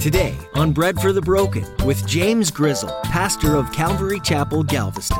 Today 0.00 0.34
on 0.54 0.72
Bread 0.72 0.98
for 0.98 1.12
the 1.12 1.20
Broken 1.20 1.62
with 1.84 2.06
James 2.06 2.50
Grizzle, 2.50 2.88
pastor 3.02 3.54
of 3.54 3.70
Calvary 3.70 4.18
Chapel, 4.20 4.62
Galveston. 4.62 5.18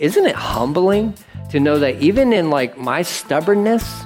Isn't 0.00 0.26
it 0.26 0.34
humbling 0.34 1.14
to 1.50 1.60
know 1.60 1.78
that 1.78 2.02
even 2.02 2.32
in 2.32 2.50
like 2.50 2.76
my 2.78 3.02
stubbornness, 3.02 4.02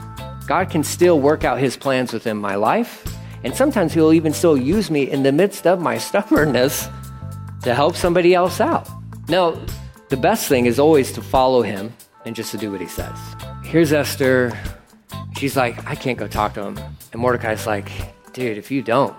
God 0.46 0.68
can 0.68 0.84
still 0.84 1.18
work 1.18 1.45
out 1.45 1.59
his 1.59 1.79
plans 1.79 2.12
within 2.12 2.36
my 2.36 2.56
life? 2.56 3.06
And 3.43 3.56
sometimes 3.56 3.95
he'll 3.95 4.12
even 4.12 4.34
still 4.34 4.59
use 4.59 4.90
me 4.90 5.11
in 5.11 5.22
the 5.22 5.32
midst 5.32 5.66
of 5.66 5.80
my 5.80 5.96
stubbornness 6.09 6.90
to 7.62 7.75
help 7.75 7.96
somebody 7.96 8.34
else 8.34 8.61
out. 8.61 8.86
Now, 9.30 9.59
the 10.11 10.18
best 10.18 10.46
thing 10.46 10.66
is 10.66 10.79
always 10.79 11.11
to 11.12 11.22
follow 11.22 11.62
him 11.62 11.95
and 12.25 12.35
just 12.35 12.50
to 12.53 12.59
do 12.59 12.71
what 12.71 12.80
he 12.80 12.87
says. 12.87 13.18
Here's 13.63 13.93
Esther. 13.93 14.58
She's 15.36 15.57
like, 15.57 15.86
I 15.86 15.95
can't 15.95 16.18
go 16.18 16.27
talk 16.27 16.54
to 16.54 16.63
him. 16.63 16.79
And 17.13 17.21
Mordecai's 17.21 17.67
like, 17.67 17.91
dude, 18.32 18.58
if 18.58 18.71
you 18.71 18.82
don't, 18.82 19.17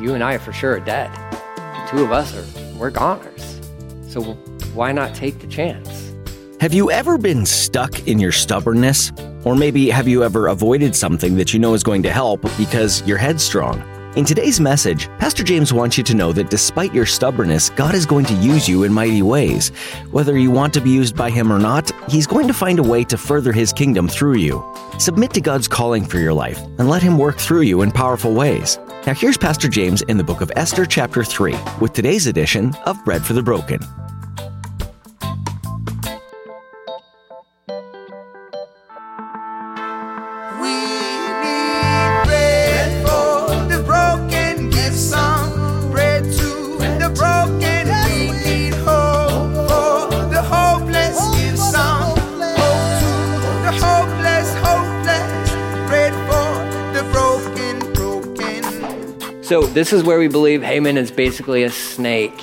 you 0.00 0.14
and 0.14 0.22
I 0.22 0.34
are 0.34 0.38
for 0.38 0.52
sure 0.52 0.76
are 0.76 0.80
dead. 0.80 1.12
The 1.54 1.88
two 1.90 2.04
of 2.04 2.12
us 2.12 2.34
are, 2.34 2.78
we're 2.78 2.90
goners. 2.90 3.60
So 4.08 4.34
why 4.74 4.92
not 4.92 5.14
take 5.14 5.40
the 5.40 5.46
chance? 5.46 6.12
Have 6.60 6.74
you 6.74 6.90
ever 6.90 7.18
been 7.18 7.46
stuck 7.46 8.08
in 8.08 8.18
your 8.18 8.32
stubbornness? 8.32 9.12
Or 9.44 9.54
maybe 9.54 9.88
have 9.90 10.08
you 10.08 10.24
ever 10.24 10.48
avoided 10.48 10.96
something 10.96 11.36
that 11.36 11.54
you 11.54 11.60
know 11.60 11.74
is 11.74 11.84
going 11.84 12.02
to 12.02 12.10
help 12.10 12.42
because 12.58 13.06
you're 13.06 13.18
headstrong? 13.18 13.80
In 14.18 14.24
today's 14.24 14.58
message, 14.58 15.06
Pastor 15.20 15.44
James 15.44 15.72
wants 15.72 15.96
you 15.96 16.02
to 16.02 16.12
know 16.12 16.32
that 16.32 16.50
despite 16.50 16.92
your 16.92 17.06
stubbornness, 17.06 17.70
God 17.70 17.94
is 17.94 18.04
going 18.04 18.24
to 18.24 18.34
use 18.34 18.68
you 18.68 18.82
in 18.82 18.92
mighty 18.92 19.22
ways. 19.22 19.68
Whether 20.10 20.36
you 20.36 20.50
want 20.50 20.74
to 20.74 20.80
be 20.80 20.90
used 20.90 21.14
by 21.14 21.30
Him 21.30 21.52
or 21.52 21.58
not, 21.60 21.92
He's 22.10 22.26
going 22.26 22.48
to 22.48 22.52
find 22.52 22.80
a 22.80 22.82
way 22.82 23.04
to 23.04 23.16
further 23.16 23.52
His 23.52 23.72
kingdom 23.72 24.08
through 24.08 24.38
you. 24.38 24.60
Submit 24.98 25.32
to 25.34 25.40
God's 25.40 25.68
calling 25.68 26.04
for 26.04 26.18
your 26.18 26.32
life 26.32 26.58
and 26.58 26.88
let 26.88 27.00
Him 27.00 27.16
work 27.16 27.38
through 27.38 27.60
you 27.60 27.82
in 27.82 27.92
powerful 27.92 28.34
ways. 28.34 28.80
Now, 29.06 29.14
here's 29.14 29.38
Pastor 29.38 29.68
James 29.68 30.02
in 30.08 30.16
the 30.16 30.24
book 30.24 30.40
of 30.40 30.50
Esther, 30.56 30.84
chapter 30.84 31.22
3, 31.22 31.54
with 31.80 31.92
today's 31.92 32.26
edition 32.26 32.74
of 32.86 33.04
Bread 33.04 33.24
for 33.24 33.34
the 33.34 33.42
Broken. 33.42 33.78
So, 59.48 59.62
this 59.62 59.94
is 59.94 60.02
where 60.02 60.18
we 60.18 60.28
believe 60.28 60.62
Haman 60.62 60.98
is 60.98 61.10
basically 61.10 61.62
a 61.62 61.70
snake. 61.70 62.38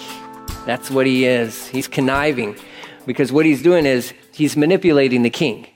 That's 0.65 0.89
what 0.89 1.05
he 1.05 1.25
is. 1.25 1.67
He's 1.67 1.87
conniving 1.87 2.57
because 3.05 3.31
what 3.31 3.45
he's 3.45 3.61
doing 3.61 3.85
is 3.85 4.11
he's 4.33 4.57
manipulating 4.57 5.21
the 5.21 5.29
king. 5.29 5.67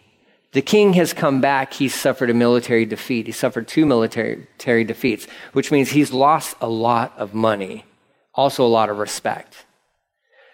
The 0.53 0.63
king 0.63 0.94
has 0.94 1.13
come 1.13 1.39
back. 1.39 1.71
He's 1.71 1.94
suffered 1.94 2.31
a 2.31 2.33
military 2.33 2.83
defeat. 2.88 3.27
He 3.27 3.31
suffered 3.31 3.67
two 3.67 3.86
military 3.86 4.83
defeats, 4.83 5.27
which 5.53 5.71
means 5.71 5.91
he's 5.91 6.11
lost 6.11 6.58
a 6.61 6.67
lot 6.67 7.13
of 7.16 7.36
money, 7.36 7.86
also 8.33 8.66
a 8.66 8.73
lot 8.80 8.89
of 8.89 8.97
respect. 8.97 9.67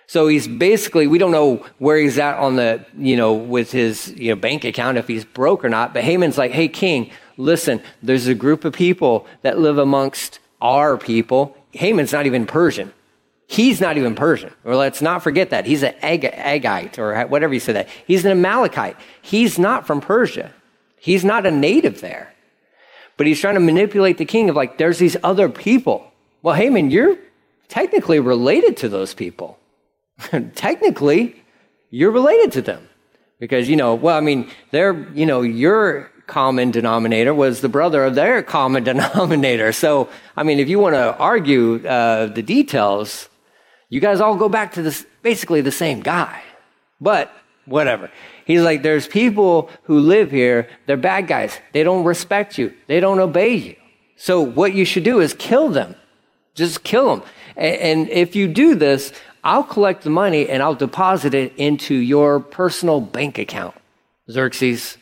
So 0.07 0.27
he's 0.27 0.45
basically, 0.45 1.07
we 1.07 1.19
don't 1.19 1.31
know 1.31 1.65
where 1.77 1.97
he's 1.97 2.19
at 2.19 2.35
on 2.37 2.57
the, 2.57 2.85
you 2.97 3.15
know, 3.15 3.33
with 3.33 3.71
his, 3.71 4.09
you 4.17 4.27
know, 4.27 4.35
bank 4.35 4.65
account, 4.65 4.97
if 4.97 5.07
he's 5.07 5.23
broke 5.23 5.63
or 5.63 5.69
not. 5.69 5.93
But 5.93 6.03
Haman's 6.03 6.37
like, 6.37 6.51
hey, 6.51 6.67
king, 6.67 7.11
listen, 7.37 7.81
there's 8.03 8.27
a 8.27 8.35
group 8.35 8.65
of 8.65 8.73
people 8.73 9.25
that 9.41 9.57
live 9.57 9.77
amongst 9.77 10.39
our 10.65 10.97
people. 10.97 11.55
Haman's 11.71 12.11
not 12.11 12.25
even 12.25 12.45
Persian. 12.45 12.91
He's 13.47 13.79
not 13.79 13.97
even 13.97 14.15
Persian. 14.15 14.51
Or 14.63 14.75
let's 14.75 15.01
not 15.01 15.21
forget 15.21 15.51
that. 15.51 15.65
He's 15.65 15.83
an 15.83 15.93
Ag- 16.01 16.23
Agite 16.23 16.97
or 16.97 17.27
whatever 17.27 17.53
you 17.53 17.59
say 17.59 17.73
that. 17.73 17.89
He's 18.07 18.25
an 18.25 18.31
Amalekite. 18.31 18.97
He's 19.21 19.59
not 19.59 19.85
from 19.85 20.01
Persia. 20.01 20.51
He's 20.97 21.23
not 21.23 21.45
a 21.45 21.51
native 21.51 22.01
there. 22.01 22.33
But 23.17 23.27
he's 23.27 23.39
trying 23.39 23.53
to 23.53 23.59
manipulate 23.59 24.17
the 24.17 24.25
king 24.25 24.49
of 24.49 24.55
like, 24.55 24.77
there's 24.77 24.97
these 24.97 25.15
other 25.23 25.47
people. 25.47 26.11
Well, 26.41 26.55
Haman, 26.55 26.89
you're 26.89 27.17
technically 27.67 28.19
related 28.19 28.77
to 28.77 28.89
those 28.89 29.13
people. 29.13 29.59
technically, 30.55 31.43
you're 31.91 32.11
related 32.11 32.51
to 32.53 32.61
them. 32.61 32.89
Because, 33.39 33.69
you 33.69 33.75
know, 33.75 33.93
well, 33.93 34.17
I 34.17 34.21
mean, 34.21 34.49
they're, 34.71 35.07
you 35.13 35.25
know, 35.25 35.41
you're 35.41 36.09
common 36.27 36.71
denominator 36.71 37.33
was 37.33 37.61
the 37.61 37.69
brother 37.69 38.03
of 38.03 38.15
their 38.15 38.43
common 38.57 38.83
denominator. 38.83 39.71
So, 39.71 40.09
I 40.35 40.43
mean, 40.43 40.59
if 40.59 40.69
you 40.69 40.79
want 40.79 40.95
to 40.95 41.17
argue 41.17 41.85
uh, 41.87 42.27
the 42.27 42.41
details, 42.41 43.29
you 43.89 43.99
guys 43.99 44.19
all 44.19 44.35
go 44.35 44.49
back 44.49 44.73
to 44.73 44.81
this, 44.81 45.05
basically 45.21 45.61
the 45.61 45.71
same 45.71 46.01
guy. 46.01 46.41
But 46.99 47.31
whatever. 47.65 48.11
He's 48.45 48.61
like, 48.61 48.83
there's 48.83 49.07
people 49.07 49.69
who 49.83 49.99
live 49.99 50.31
here, 50.31 50.69
they're 50.85 50.97
bad 50.97 51.27
guys. 51.27 51.59
They 51.73 51.83
don't 51.83 52.03
respect 52.03 52.57
you, 52.57 52.73
they 52.87 52.99
don't 52.99 53.19
obey 53.19 53.55
you. 53.55 53.75
So, 54.17 54.41
what 54.41 54.73
you 54.73 54.85
should 54.85 55.03
do 55.03 55.19
is 55.19 55.33
kill 55.33 55.69
them. 55.69 55.95
Just 56.53 56.83
kill 56.83 57.17
them. 57.17 57.27
And 57.57 58.09
if 58.09 58.35
you 58.35 58.47
do 58.47 58.75
this, 58.75 59.11
I'll 59.43 59.63
collect 59.63 60.03
the 60.03 60.09
money 60.09 60.49
and 60.49 60.63
I'll 60.63 60.75
deposit 60.75 61.33
it 61.33 61.53
into 61.57 61.95
your 61.95 62.39
personal 62.39 63.01
bank 63.01 63.37
account. 63.37 63.75
Xerxes, 64.29 64.97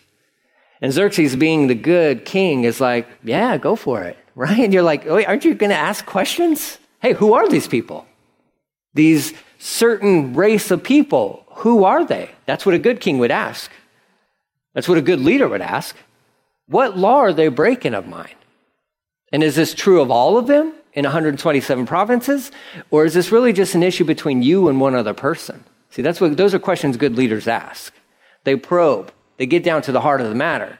and 0.84 0.92
Xerxes, 0.92 1.38
being 1.38 1.68
the 1.68 1.76
good 1.76 2.26
king, 2.26 2.66
is 2.66 2.82
like, 2.82 3.08
yeah, 3.24 3.58
go 3.58 3.78
for 3.78 4.04
it, 4.04 4.18
right? 4.36 4.60
And 4.60 4.74
you're 4.74 4.84
like, 4.84 5.06
wait, 5.06 5.26
aren't 5.26 5.46
you 5.46 5.56
going 5.56 5.70
to 5.70 5.78
ask 5.78 6.06
questions? 6.06 6.78
Hey, 7.02 7.14
who 7.14 7.34
are 7.34 7.48
these 7.48 7.68
people? 7.68 8.06
These 8.94 9.34
certain 9.60 10.34
race 10.34 10.72
of 10.72 10.84
people, 10.84 11.46
who 11.56 11.86
are 11.86 12.06
they? 12.06 12.30
That's 12.46 12.66
what 12.66 12.76
a 12.76 12.80
good 12.80 13.00
king 13.00 13.18
would 13.20 13.32
ask. 13.32 13.72
That's 14.74 14.90
what 14.90 14.98
a 14.98 15.02
good 15.02 15.22
leader 15.22 15.48
would 15.48 15.62
ask. 15.62 15.96
What 16.68 16.98
law 16.98 17.20
are 17.20 17.34
they 17.34 17.48
breaking 17.48 17.94
of 17.94 18.06
mine? 18.06 18.36
And 19.32 19.42
is 19.42 19.56
this 19.56 19.74
true 19.74 20.02
of 20.02 20.12
all 20.12 20.38
of 20.38 20.48
them 20.48 20.74
in 20.92 21.06
127 21.06 21.86
provinces? 21.86 22.52
Or 22.92 23.06
is 23.06 23.14
this 23.14 23.32
really 23.32 23.54
just 23.54 23.74
an 23.74 23.84
issue 23.84 24.04
between 24.04 24.44
you 24.44 24.68
and 24.68 24.82
one 24.82 24.96
other 24.96 25.14
person? 25.14 25.64
See, 25.92 26.02
that's 26.02 26.20
what, 26.20 26.36
those 26.36 26.54
are 26.54 26.60
questions 26.60 26.98
good 26.98 27.16
leaders 27.16 27.48
ask. 27.48 27.94
They 28.44 28.58
probe. 28.58 29.14
They 29.38 29.46
get 29.46 29.64
down 29.64 29.82
to 29.84 29.92
the 29.92 30.02
heart 30.02 30.22
of 30.22 30.30
the 30.30 30.36
matter. 30.36 30.80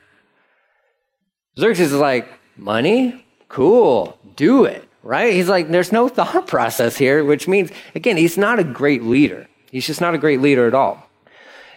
Xerxes 1.58 1.92
is 1.92 2.00
like, 2.00 2.28
money? 2.58 3.26
Cool, 3.48 4.18
do 4.36 4.66
it, 4.66 4.88
right? 5.04 5.34
He's 5.34 5.50
like, 5.50 5.70
there's 5.70 5.92
no 5.92 6.08
thought 6.18 6.48
process 6.48 6.98
here, 6.98 7.24
which 7.24 7.48
means, 7.48 7.72
again, 7.96 8.18
he's 8.18 8.38
not 8.38 8.60
a 8.60 8.64
great 8.64 9.04
leader. 9.04 9.48
He's 9.72 9.88
just 9.88 10.02
not 10.02 10.14
a 10.14 10.18
great 10.18 10.42
leader 10.42 10.68
at 10.68 10.74
all. 10.74 11.10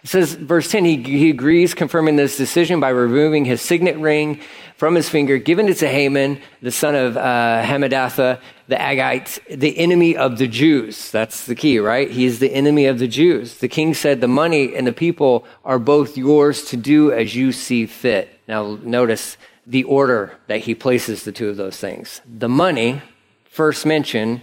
It 0.06 0.10
says, 0.10 0.34
verse 0.34 0.70
10, 0.70 0.84
he, 0.84 1.02
he 1.02 1.30
agrees, 1.30 1.74
confirming 1.74 2.14
this 2.14 2.36
decision 2.36 2.78
by 2.78 2.90
removing 2.90 3.44
his 3.44 3.60
signet 3.60 3.96
ring 3.96 4.38
from 4.76 4.94
his 4.94 5.08
finger, 5.08 5.36
giving 5.36 5.68
it 5.68 5.78
to 5.78 5.88
Haman, 5.88 6.40
the 6.62 6.70
son 6.70 6.94
of 6.94 7.16
uh, 7.16 7.64
Hammedatha, 7.64 8.40
the 8.68 8.76
Agite, 8.76 9.40
the 9.48 9.76
enemy 9.76 10.16
of 10.16 10.38
the 10.38 10.46
Jews. 10.46 11.10
That's 11.10 11.46
the 11.46 11.56
key, 11.56 11.80
right? 11.80 12.08
He 12.08 12.24
is 12.24 12.38
the 12.38 12.54
enemy 12.54 12.86
of 12.86 13.00
the 13.00 13.08
Jews. 13.08 13.58
The 13.58 13.66
king 13.66 13.94
said, 13.94 14.20
The 14.20 14.28
money 14.28 14.76
and 14.76 14.86
the 14.86 14.92
people 14.92 15.44
are 15.64 15.80
both 15.80 16.16
yours 16.16 16.66
to 16.66 16.76
do 16.76 17.10
as 17.10 17.34
you 17.34 17.50
see 17.50 17.84
fit. 17.84 18.28
Now, 18.46 18.78
notice 18.84 19.36
the 19.66 19.82
order 19.82 20.38
that 20.46 20.60
he 20.60 20.76
places 20.76 21.24
the 21.24 21.32
two 21.32 21.48
of 21.48 21.56
those 21.56 21.78
things. 21.78 22.20
The 22.24 22.48
money, 22.48 23.02
first 23.50 23.84
mention, 23.84 24.42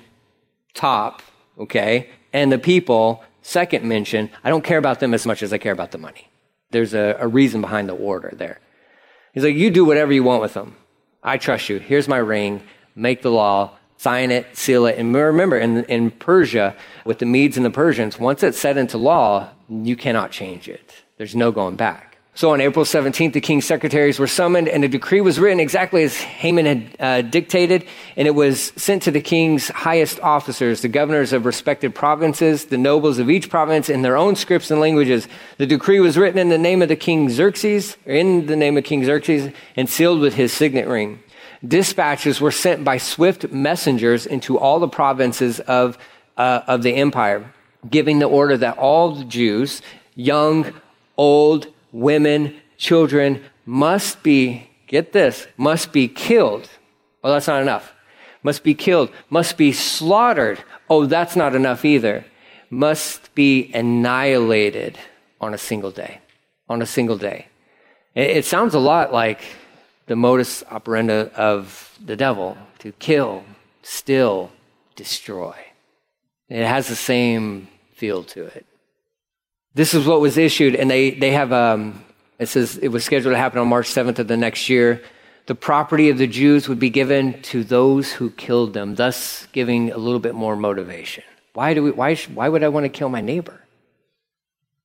top, 0.74 1.22
okay, 1.58 2.10
and 2.34 2.52
the 2.52 2.60
people, 2.60 3.24
Second 3.44 3.84
mention, 3.84 4.32
I 4.44 4.50
don't 4.50 4.64
care 4.64 4.78
about 4.80 5.00
them 5.00 5.14
as 5.14 5.26
much 5.26 5.44
as 5.44 5.54
I 5.54 5.58
care 5.60 5.74
about 5.74 5.92
the 5.92 5.98
money. 5.98 6.30
There's 6.72 6.94
a, 6.94 7.18
a 7.20 7.28
reason 7.28 7.62
behind 7.62 7.88
the 7.88 7.94
order 7.94 8.34
there. 8.36 8.60
He's 9.34 9.44
like, 9.44 9.56
you 9.56 9.70
do 9.70 9.86
whatever 9.86 10.12
you 10.12 10.24
want 10.24 10.42
with 10.42 10.54
them. 10.54 10.78
I 11.22 11.38
trust 11.38 11.70
you. 11.70 11.78
Here's 11.78 12.08
my 12.08 12.18
ring. 12.18 12.64
Make 12.96 13.22
the 13.22 13.32
law. 13.32 13.78
Sign 13.98 14.32
it, 14.32 14.58
seal 14.58 14.86
it. 14.86 14.98
And 14.98 15.16
remember, 15.16 15.58
in, 15.58 15.84
in 15.86 16.12
Persia, 16.12 16.76
with 17.06 17.20
the 17.20 17.26
Medes 17.26 17.56
and 17.58 17.66
the 17.66 17.70
Persians, 17.70 18.20
once 18.20 18.44
it's 18.44 18.60
set 18.60 18.78
into 18.78 18.98
law, 18.98 19.50
you 19.70 19.96
cannot 19.96 20.32
change 20.32 20.68
it. 20.68 21.04
There's 21.18 21.36
no 21.36 21.52
going 21.52 21.76
back. 21.76 22.13
So 22.36 22.52
on 22.52 22.62
April 22.62 22.84
17th, 22.84 23.34
the 23.34 23.42
king's 23.42 23.66
secretaries 23.66 24.18
were 24.18 24.26
summoned, 24.26 24.68
and 24.68 24.84
a 24.84 24.88
decree 24.88 25.22
was 25.22 25.40
written 25.40 25.60
exactly 25.60 26.02
as 26.02 26.18
Haman 26.18 26.66
had 26.66 26.96
uh, 27.00 27.22
dictated, 27.22 27.86
and 28.16 28.28
it 28.28 28.34
was 28.34 28.74
sent 28.76 29.04
to 29.04 29.12
the 29.12 29.22
king's 29.22 29.68
highest 29.68 30.20
officers, 30.20 30.82
the 30.82 30.88
governors 30.88 31.32
of 31.32 31.46
respected 31.46 31.94
provinces, 31.94 32.66
the 32.66 32.78
nobles 32.78 33.20
of 33.20 33.30
each 33.30 33.52
province, 33.52 33.88
in 33.88 34.02
their 34.02 34.18
own 34.18 34.36
scripts 34.36 34.72
and 34.72 34.82
languages. 34.82 35.28
The 35.60 35.68
decree 35.68 36.00
was 36.00 36.18
written 36.18 36.40
in 36.40 36.50
the 36.50 36.58
name 36.58 36.82
of 36.82 36.90
the 36.90 36.96
king 36.96 37.30
Xerxes, 37.30 37.98
in 38.04 38.48
the 38.48 38.56
name 38.56 38.78
of 38.78 38.84
King 38.84 39.06
Xerxes, 39.06 39.54
and 39.76 39.88
sealed 39.88 40.20
with 40.20 40.34
his 40.34 40.52
signet 40.52 40.88
ring. 40.88 41.22
Dispatches 41.66 42.42
were 42.42 42.52
sent 42.52 42.84
by 42.84 42.98
swift 42.98 43.52
messengers 43.52 44.26
into 44.26 44.58
all 44.58 44.80
the 44.80 44.88
provinces 44.88 45.60
of, 45.60 46.00
uh, 46.36 46.62
of 46.66 46.82
the 46.82 46.96
empire, 46.96 47.54
giving 47.88 48.18
the 48.18 48.26
order 48.26 48.58
that 48.58 48.80
all 48.80 49.14
the 49.14 49.26
Jews, 49.26 49.84
young, 50.16 50.74
old, 51.16 51.68
women, 51.94 52.56
children 52.78 53.42
must 53.66 54.22
be, 54.24 54.70
get 54.88 55.14
this, 55.14 55.48
must 55.56 55.94
be 55.94 56.10
killed. 56.10 56.70
Well, 57.24 57.32
that's 57.32 57.48
not 57.48 57.62
enough. 57.62 57.94
Must 58.42 58.64
be 58.64 58.74
killed, 58.74 59.10
must 59.30 59.58
be 59.58 59.72
slaughtered. 59.72 60.62
Oh, 60.90 61.06
that's 61.06 61.38
not 61.38 61.56
enough 61.56 61.86
either. 61.86 62.26
Must 62.70 63.34
be 63.36 63.72
annihilated 63.74 64.98
on 65.40 65.54
a 65.54 65.58
single 65.58 65.92
day. 65.92 66.20
On 66.68 66.82
a 66.82 66.86
single 66.86 67.18
day. 67.18 67.48
It, 68.16 68.46
sounds 68.46 68.74
a 68.74 68.80
lot 68.80 69.14
like 69.14 69.42
the 70.08 70.16
modus 70.16 70.64
operandi 70.70 71.30
of 71.36 71.98
the 72.04 72.16
devil 72.16 72.58
to 72.80 72.92
kill, 72.94 73.44
steal, 73.82 74.52
destroy. 74.96 75.56
It 76.50 76.66
has 76.66 76.88
the 76.88 76.96
same 76.96 77.70
feel 77.94 78.24
to 78.26 78.46
it. 78.46 78.66
This 79.76 79.96
is 79.96 80.06
what 80.06 80.22
was 80.22 80.38
issued, 80.38 80.76
and 80.76 80.90
they, 80.90 81.12
they 81.12 81.32
have, 81.32 81.52
um, 81.52 82.04
it 82.38 82.46
says 82.46 82.78
it 82.78 82.90
was 82.90 83.04
scheduled 83.04 83.34
to 83.34 83.38
happen 83.38 83.58
on 83.60 83.68
March 83.68 83.88
7th 83.88 84.20
of 84.20 84.28
the 84.28 84.38
next 84.38 84.70
year. 84.70 85.02
The 85.48 85.56
property 85.56 86.10
of 86.10 86.20
the 86.20 86.28
Jews 86.28 86.70
would 86.70 86.80
be 86.80 86.92
given 86.92 87.42
to 87.44 87.64
those 87.64 88.12
who 88.12 88.30
killed 88.30 88.74
them, 88.74 88.96
thus 88.96 89.48
giving 89.52 89.92
a 89.92 89.98
little 89.98 90.20
bit 90.20 90.36
more 90.36 90.56
motivation. 90.56 91.24
Why, 91.54 91.74
do 91.74 91.84
we, 91.84 91.92
why, 91.92 92.16
why 92.16 92.50
would 92.50 92.64
I 92.64 92.70
want 92.70 92.84
to 92.84 92.90
kill 92.90 93.10
my 93.10 93.22
neighbor? 93.22 93.62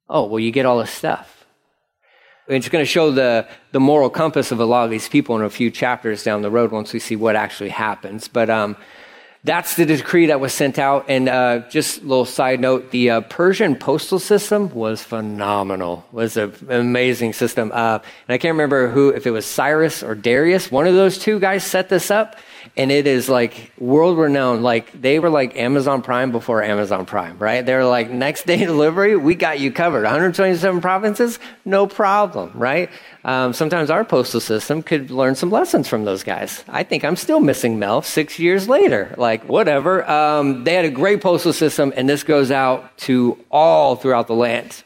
Oh, 0.08 0.24
well, 0.24 0.40
you 0.40 0.50
get 0.50 0.64
all 0.64 0.78
this 0.78 0.90
stuff. 0.90 1.44
It's 2.48 2.70
going 2.70 2.82
to 2.82 2.90
show 2.90 3.10
the, 3.10 3.46
the 3.72 3.80
moral 3.80 4.08
compass 4.08 4.50
of 4.52 4.58
a 4.58 4.64
lot 4.64 4.84
of 4.84 4.90
these 4.90 5.06
people 5.06 5.36
in 5.36 5.42
a 5.42 5.50
few 5.50 5.70
chapters 5.70 6.22
down 6.22 6.40
the 6.40 6.50
road 6.50 6.72
once 6.72 6.94
we 6.94 6.98
see 6.98 7.14
what 7.14 7.36
actually 7.36 7.68
happens. 7.68 8.26
But 8.26 8.48
um, 8.48 8.74
that's 9.48 9.76
the 9.76 9.86
decree 9.86 10.26
that 10.26 10.40
was 10.40 10.52
sent 10.52 10.78
out. 10.78 11.06
And 11.08 11.26
uh, 11.26 11.60
just 11.70 12.02
a 12.02 12.02
little 12.02 12.26
side 12.26 12.60
note 12.60 12.90
the 12.90 13.10
uh, 13.10 13.20
Persian 13.22 13.76
postal 13.76 14.18
system 14.18 14.68
was 14.74 15.02
phenomenal, 15.02 16.04
it 16.12 16.16
was 16.16 16.36
an 16.36 16.52
amazing 16.68 17.32
system. 17.32 17.72
Uh, 17.72 18.00
and 18.28 18.34
I 18.34 18.36
can't 18.36 18.52
remember 18.52 18.88
who, 18.88 19.08
if 19.08 19.26
it 19.26 19.30
was 19.30 19.46
Cyrus 19.46 20.02
or 20.02 20.14
Darius, 20.14 20.70
one 20.70 20.86
of 20.86 20.94
those 20.94 21.18
two 21.18 21.40
guys 21.40 21.64
set 21.64 21.88
this 21.88 22.10
up 22.10 22.36
and 22.76 22.90
it 22.90 23.06
is 23.06 23.28
like 23.28 23.72
world 23.78 24.18
renowned. 24.18 24.62
Like 24.62 25.00
they 25.00 25.18
were 25.18 25.30
like 25.30 25.56
Amazon 25.56 26.02
Prime 26.02 26.32
before 26.32 26.62
Amazon 26.62 27.06
Prime, 27.06 27.38
right? 27.38 27.64
They're 27.64 27.84
like 27.84 28.10
next 28.10 28.46
day 28.46 28.56
delivery, 28.64 29.16
we 29.16 29.34
got 29.34 29.60
you 29.60 29.72
covered. 29.72 30.02
127 30.02 30.80
provinces, 30.80 31.38
no 31.64 31.86
problem, 31.86 32.52
right? 32.54 32.90
Um, 33.24 33.52
sometimes 33.52 33.90
our 33.90 34.04
postal 34.04 34.40
system 34.40 34.82
could 34.82 35.10
learn 35.10 35.34
some 35.34 35.50
lessons 35.50 35.88
from 35.88 36.04
those 36.04 36.22
guys. 36.22 36.64
I 36.68 36.82
think 36.82 37.04
I'm 37.04 37.16
still 37.16 37.40
missing 37.40 37.78
mail 37.78 38.02
six 38.02 38.38
years 38.38 38.68
later. 38.68 39.14
Like 39.18 39.44
whatever. 39.44 40.08
Um, 40.08 40.64
they 40.64 40.74
had 40.74 40.84
a 40.84 40.90
great 40.90 41.20
postal 41.20 41.52
system, 41.52 41.92
and 41.96 42.08
this 42.08 42.22
goes 42.22 42.50
out 42.50 42.96
to 42.98 43.38
all 43.50 43.96
throughout 43.96 44.26
the 44.26 44.34
land. 44.34 44.82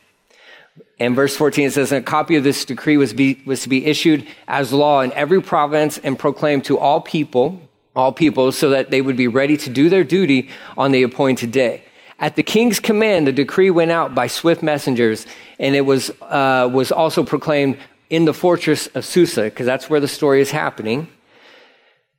In 1.03 1.15
verse 1.15 1.37
14, 1.37 1.67
it 1.67 1.73
says, 1.73 1.93
A 1.93 2.01
copy 2.01 2.37
of 2.37 2.45
this 2.45 2.65
decree 2.65 2.97
was, 2.97 3.13
be, 3.13 3.43
was 3.45 3.63
to 3.63 3.69
be 3.69 3.87
issued 3.87 4.27
as 4.47 4.73
law 4.73 5.01
in 5.01 5.13
every 5.13 5.43
province 5.43 5.99
and 5.99 6.19
proclaimed 6.19 6.65
to 6.67 6.79
all 6.79 7.01
people 7.01 7.61
all 7.95 8.13
people 8.13 8.53
so 8.53 8.71
that 8.71 8.91
they 8.91 9.03
would 9.03 9.17
be 9.17 9.29
ready 9.29 9.57
to 9.57 9.71
do 9.71 9.89
their 9.89 10.05
duty 10.05 10.49
on 10.77 10.93
the 10.93 11.03
appointed 11.03 11.53
day. 11.53 11.83
At 12.19 12.37
the 12.37 12.43
king's 12.43 12.81
command, 12.81 13.27
the 13.27 13.33
decree 13.33 13.71
went 13.71 13.91
out 13.91 14.15
by 14.15 14.29
swift 14.29 14.63
messengers, 14.63 15.27
and 15.59 15.75
it 15.75 15.83
was, 15.83 16.11
uh, 16.23 16.71
was 16.73 16.93
also 16.93 17.25
proclaimed 17.25 17.79
in 18.11 18.25
the 18.25 18.35
fortress 18.35 18.87
of 18.89 19.05
Susa, 19.05 19.45
because 19.45 19.67
that's 19.67 19.91
where 19.91 20.01
the 20.01 20.09
story 20.09 20.41
is 20.41 20.51
happening. 20.51 21.09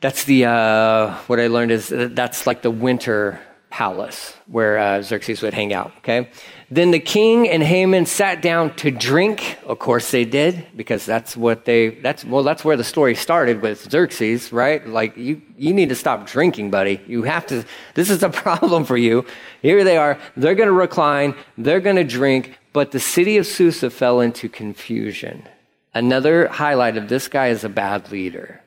That's 0.01 0.25
the, 0.25 0.45
uh, 0.45 1.15
what 1.27 1.39
I 1.39 1.47
learned 1.47 1.71
is 1.71 1.88
that's 1.89 2.45
like 2.45 2.62
the 2.62 2.71
winter 2.71 3.39
palace 3.73 4.37
where 4.45 4.77
uh, 4.77 5.01
Xerxes 5.01 5.41
would 5.41 5.55
hang 5.55 5.73
out, 5.73 5.91
okay? 5.97 6.29
Then 6.69 6.91
the 6.91 6.99
king 6.99 7.49
and 7.49 7.63
Haman 7.63 8.05
sat 8.05 8.39
down 8.39 8.75
to 8.75 8.91
drink. 8.91 9.57
Of 9.65 9.79
course 9.79 10.11
they 10.11 10.25
did, 10.25 10.67
because 10.75 11.07
that's 11.07 11.35
what 11.35 11.65
they, 11.65 11.89
that's, 11.89 12.23
well, 12.23 12.43
that's 12.43 12.63
where 12.63 12.77
the 12.77 12.83
story 12.83 13.15
started 13.15 13.63
with 13.63 13.89
Xerxes, 13.89 14.53
right? 14.53 14.87
Like, 14.87 15.17
you, 15.17 15.41
you 15.57 15.73
need 15.73 15.89
to 15.89 15.95
stop 15.95 16.27
drinking, 16.27 16.69
buddy. 16.69 17.01
You 17.07 17.23
have 17.23 17.47
to, 17.47 17.65
this 17.95 18.11
is 18.11 18.21
a 18.21 18.29
problem 18.45 18.85
for 18.85 18.95
you. 18.95 19.25
Here 19.63 19.83
they 19.83 19.97
are. 19.97 20.19
They're 20.37 20.53
going 20.53 20.67
to 20.69 20.79
recline. 20.87 21.33
They're 21.57 21.81
going 21.81 21.95
to 21.95 22.03
drink. 22.03 22.59
But 22.73 22.91
the 22.91 22.99
city 22.99 23.37
of 23.37 23.47
Susa 23.47 23.89
fell 23.89 24.21
into 24.21 24.49
confusion. 24.49 25.49
Another 25.95 26.47
highlight 26.47 26.95
of 26.95 27.09
this 27.09 27.27
guy 27.27 27.47
is 27.47 27.63
a 27.63 27.69
bad 27.69 28.11
leader. 28.11 28.61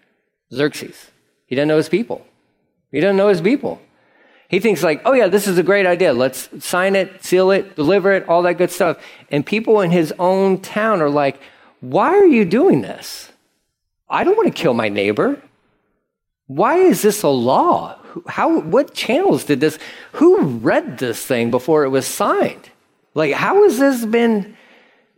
Xerxes. 0.52 1.12
He 1.46 1.54
doesn't 1.54 1.68
know 1.68 1.76
his 1.76 1.88
people. 1.88 2.26
He 2.90 2.98
doesn't 2.98 3.16
know 3.16 3.28
his 3.28 3.40
people. 3.40 3.80
He 4.48 4.60
thinks 4.60 4.82
like, 4.82 5.02
oh 5.04 5.12
yeah, 5.12 5.26
this 5.28 5.48
is 5.48 5.58
a 5.58 5.62
great 5.62 5.86
idea. 5.86 6.12
Let's 6.12 6.48
sign 6.64 6.94
it, 6.94 7.24
seal 7.24 7.50
it, 7.50 7.74
deliver 7.74 8.12
it, 8.12 8.28
all 8.28 8.42
that 8.42 8.58
good 8.58 8.70
stuff. 8.70 8.98
And 9.30 9.44
people 9.44 9.80
in 9.80 9.90
his 9.90 10.12
own 10.18 10.60
town 10.60 11.00
are 11.00 11.10
like, 11.10 11.40
why 11.80 12.10
are 12.10 12.26
you 12.26 12.44
doing 12.44 12.82
this? 12.82 13.32
I 14.08 14.22
don't 14.22 14.36
want 14.36 14.54
to 14.54 14.62
kill 14.62 14.74
my 14.74 14.88
neighbor. 14.88 15.42
Why 16.46 16.76
is 16.76 17.02
this 17.02 17.24
a 17.24 17.28
law? 17.28 17.98
How, 18.28 18.60
what 18.60 18.94
channels 18.94 19.44
did 19.44 19.60
this, 19.60 19.78
who 20.12 20.40
read 20.42 20.98
this 20.98 21.24
thing 21.24 21.50
before 21.50 21.84
it 21.84 21.88
was 21.88 22.06
signed? 22.06 22.70
Like, 23.14 23.32
how 23.32 23.64
has 23.64 23.78
this 23.78 24.04
been? 24.04 24.56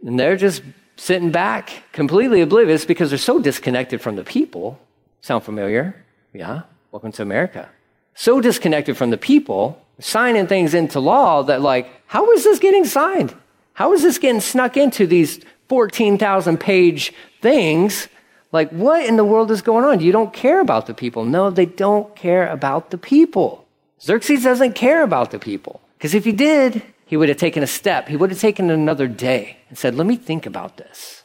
And 0.05 0.19
they're 0.19 0.37
just 0.37 0.63
sitting 0.97 1.31
back, 1.31 1.71
completely 1.93 2.41
oblivious 2.41 2.87
because 2.87 3.11
they're 3.11 3.19
so 3.19 3.39
disconnected 3.39 4.01
from 4.01 4.17
the 4.17 4.25
people. 4.25 4.81
Sound 5.21 5.45
familiar? 5.45 6.03
Yeah. 6.33 6.63
Welcome 6.91 7.13
to 7.13 7.23
America 7.23 7.69
so 8.19 8.41
disconnected 8.41 8.97
from 8.97 9.11
the 9.11 9.17
people, 9.17 9.81
signing 10.01 10.49
things 10.49 10.75
into 10.75 10.99
law 10.99 11.45
that, 11.45 11.63
like, 11.63 11.89
how 12.07 12.33
is 12.33 12.43
this 12.43 12.59
getting 12.59 12.85
signed? 12.85 13.33
How 13.75 13.93
is 13.93 14.03
this 14.03 14.19
getting 14.19 14.41
snuck 14.41 14.77
into 14.77 15.07
these 15.07 15.39
14,000 15.69 16.59
page 16.59 17.13
things? 17.41 18.09
Like, 18.51 18.71
what 18.71 19.07
in 19.07 19.17
the 19.17 19.25
world 19.25 19.53
is 19.53 19.63
going 19.63 19.85
on? 19.85 20.01
You 20.01 20.11
don't 20.11 20.33
care 20.33 20.61
about 20.61 20.87
the 20.87 20.95
people. 20.95 21.25
No, 21.25 21.49
they 21.51 21.67
don't 21.67 22.17
care 22.17 22.49
about 22.49 22.91
the 22.91 22.99
people. 22.99 23.65
Xerxes 24.03 24.43
doesn't 24.43 24.73
care 24.73 25.05
about 25.05 25.31
the 25.31 25.39
people. 25.39 25.81
Because 25.97 26.13
if 26.13 26.25
he 26.25 26.33
did, 26.33 26.83
he 27.07 27.17
would 27.17 27.29
have 27.29 27.39
taken 27.39 27.63
a 27.63 27.69
step. 27.69 28.09
He 28.09 28.17
would 28.17 28.31
have 28.31 28.41
taken 28.41 28.69
another 28.69 29.07
day 29.07 29.59
and 29.69 29.79
said, 29.79 29.95
let 29.95 30.09
me 30.09 30.17
think 30.17 30.45
about 30.45 30.77
this. 30.77 31.23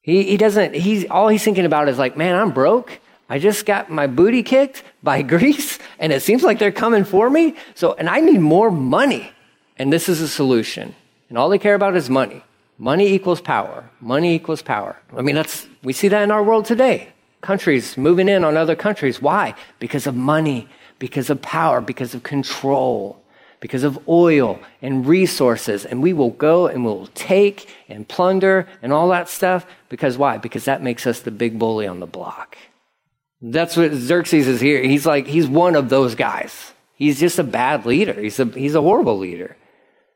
He, 0.00 0.24
he 0.24 0.36
doesn't, 0.36 0.74
he's, 0.74 1.08
all 1.08 1.28
he's 1.28 1.44
thinking 1.44 1.66
about 1.66 1.88
is 1.88 1.98
like, 1.98 2.16
man, 2.16 2.34
I'm 2.34 2.50
broke. 2.50 2.98
I 3.32 3.38
just 3.38 3.64
got 3.64 3.90
my 3.90 4.06
booty 4.08 4.42
kicked 4.42 4.82
by 5.02 5.22
Greece 5.34 5.78
and 5.98 6.12
it 6.12 6.20
seems 6.20 6.42
like 6.42 6.58
they're 6.58 6.70
coming 6.70 7.02
for 7.02 7.30
me. 7.30 7.54
So, 7.74 7.94
and 7.94 8.06
I 8.06 8.20
need 8.20 8.40
more 8.40 8.70
money. 8.70 9.32
And 9.78 9.90
this 9.90 10.06
is 10.06 10.20
a 10.20 10.28
solution. 10.28 10.94
And 11.30 11.38
all 11.38 11.48
they 11.48 11.58
care 11.58 11.74
about 11.74 11.96
is 11.96 12.10
money. 12.10 12.44
Money 12.76 13.08
equals 13.08 13.40
power. 13.40 13.88
Money 14.02 14.34
equals 14.34 14.60
power. 14.60 15.00
I 15.16 15.22
mean, 15.22 15.34
that's, 15.34 15.66
we 15.82 15.94
see 15.94 16.08
that 16.08 16.22
in 16.22 16.30
our 16.30 16.42
world 16.42 16.66
today. 16.66 17.08
Countries 17.40 17.96
moving 17.96 18.28
in 18.28 18.44
on 18.44 18.58
other 18.58 18.76
countries. 18.76 19.22
Why? 19.22 19.54
Because 19.78 20.06
of 20.06 20.14
money, 20.14 20.68
because 20.98 21.30
of 21.30 21.40
power, 21.40 21.80
because 21.80 22.12
of 22.12 22.22
control, 22.22 23.18
because 23.60 23.82
of 23.82 23.98
oil 24.10 24.60
and 24.82 25.06
resources. 25.06 25.86
And 25.86 26.02
we 26.02 26.12
will 26.12 26.32
go 26.32 26.66
and 26.66 26.84
we'll 26.84 27.08
take 27.14 27.66
and 27.88 28.06
plunder 28.06 28.68
and 28.82 28.92
all 28.92 29.08
that 29.08 29.30
stuff. 29.30 29.64
Because 29.88 30.18
why? 30.18 30.36
Because 30.36 30.66
that 30.66 30.82
makes 30.82 31.06
us 31.06 31.20
the 31.20 31.30
big 31.30 31.58
bully 31.58 31.86
on 31.86 31.98
the 31.98 32.06
block. 32.06 32.58
That's 33.42 33.76
what 33.76 33.92
Xerxes 33.92 34.46
is 34.46 34.60
here. 34.60 34.82
He's 34.82 35.04
like, 35.04 35.26
he's 35.26 35.48
one 35.48 35.74
of 35.74 35.88
those 35.88 36.14
guys. 36.14 36.72
He's 36.94 37.18
just 37.18 37.40
a 37.40 37.44
bad 37.44 37.84
leader. 37.84 38.12
He's 38.12 38.38
a, 38.38 38.44
he's 38.44 38.76
a 38.76 38.80
horrible 38.80 39.18
leader. 39.18 39.56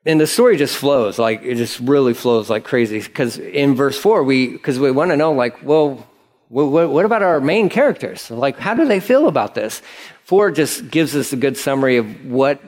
And 0.04 0.20
the 0.20 0.28
story 0.28 0.56
just 0.56 0.76
flows, 0.76 1.18
like, 1.18 1.42
it 1.42 1.56
just 1.56 1.80
really 1.80 2.14
flows 2.14 2.48
like 2.48 2.62
crazy. 2.62 3.00
Because 3.00 3.38
in 3.38 3.74
verse 3.74 3.98
4, 3.98 4.22
we, 4.22 4.48
because 4.50 4.78
we 4.78 4.92
want 4.92 5.10
to 5.10 5.16
know, 5.16 5.32
like, 5.32 5.64
well, 5.64 6.06
what, 6.48 6.90
what 6.90 7.04
about 7.04 7.24
our 7.24 7.40
main 7.40 7.68
characters? 7.68 8.30
Like, 8.30 8.56
how 8.56 8.74
do 8.74 8.86
they 8.86 9.00
feel 9.00 9.26
about 9.26 9.56
this? 9.56 9.82
4 10.24 10.52
just 10.52 10.88
gives 10.92 11.16
us 11.16 11.32
a 11.32 11.36
good 11.36 11.56
summary 11.56 11.96
of 11.96 12.26
what 12.26 12.62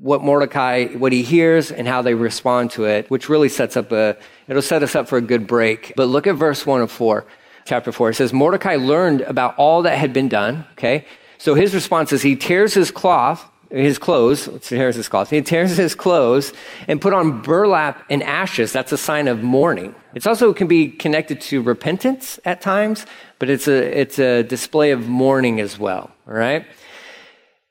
what 0.00 0.20
Mordecai, 0.20 0.86
what 0.86 1.12
he 1.12 1.22
hears 1.22 1.70
and 1.70 1.86
how 1.86 2.02
they 2.02 2.14
respond 2.14 2.72
to 2.72 2.86
it, 2.86 3.08
which 3.08 3.28
really 3.28 3.48
sets 3.48 3.76
up 3.76 3.92
a, 3.92 4.16
it'll 4.48 4.60
set 4.60 4.82
us 4.82 4.96
up 4.96 5.06
for 5.06 5.16
a 5.16 5.20
good 5.20 5.46
break. 5.46 5.92
But 5.94 6.06
look 6.06 6.26
at 6.26 6.34
verse 6.34 6.66
1 6.66 6.80
of 6.80 6.90
4 6.90 7.24
chapter 7.64 7.92
4. 7.92 8.10
It 8.10 8.14
says, 8.14 8.32
Mordecai 8.32 8.76
learned 8.76 9.22
about 9.22 9.56
all 9.56 9.82
that 9.82 9.98
had 9.98 10.12
been 10.12 10.28
done. 10.28 10.64
Okay. 10.72 11.06
So 11.38 11.54
his 11.54 11.74
response 11.74 12.12
is 12.12 12.22
he 12.22 12.36
tears 12.36 12.74
his 12.74 12.90
cloth, 12.90 13.48
his 13.70 13.98
clothes, 13.98 14.48
tears 14.62 14.96
his 14.96 15.08
cloth. 15.08 15.30
He 15.30 15.42
tears 15.42 15.76
his 15.76 15.94
clothes 15.94 16.52
and 16.86 17.00
put 17.00 17.12
on 17.12 17.42
burlap 17.42 18.04
and 18.10 18.22
ashes. 18.22 18.72
That's 18.72 18.92
a 18.92 18.98
sign 18.98 19.28
of 19.28 19.42
mourning. 19.42 19.94
It's 20.14 20.26
also 20.26 20.52
can 20.52 20.68
be 20.68 20.88
connected 20.88 21.40
to 21.42 21.62
repentance 21.62 22.38
at 22.44 22.60
times, 22.60 23.06
but 23.38 23.48
it's 23.48 23.66
a, 23.66 24.00
it's 24.00 24.18
a 24.18 24.42
display 24.42 24.90
of 24.90 25.08
mourning 25.08 25.60
as 25.60 25.78
well. 25.78 26.10
All 26.28 26.34
right. 26.34 26.66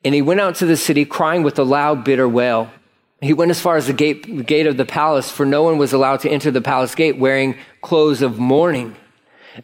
And 0.04 0.14
he 0.14 0.22
went 0.22 0.40
out 0.40 0.56
to 0.56 0.66
the 0.66 0.76
city 0.76 1.04
crying 1.04 1.42
with 1.42 1.58
a 1.58 1.64
loud, 1.64 2.04
bitter 2.04 2.28
wail. 2.28 2.70
He 3.20 3.32
went 3.32 3.52
as 3.52 3.60
far 3.60 3.76
as 3.76 3.86
the 3.86 3.92
gate, 3.92 4.46
gate 4.46 4.66
of 4.66 4.76
the 4.76 4.84
palace, 4.84 5.30
for 5.30 5.46
no 5.46 5.62
one 5.62 5.78
was 5.78 5.92
allowed 5.92 6.20
to 6.20 6.28
enter 6.28 6.50
the 6.50 6.60
palace 6.60 6.94
gate 6.96 7.18
wearing 7.18 7.56
clothes 7.80 8.20
of 8.20 8.38
mourning. 8.38 8.96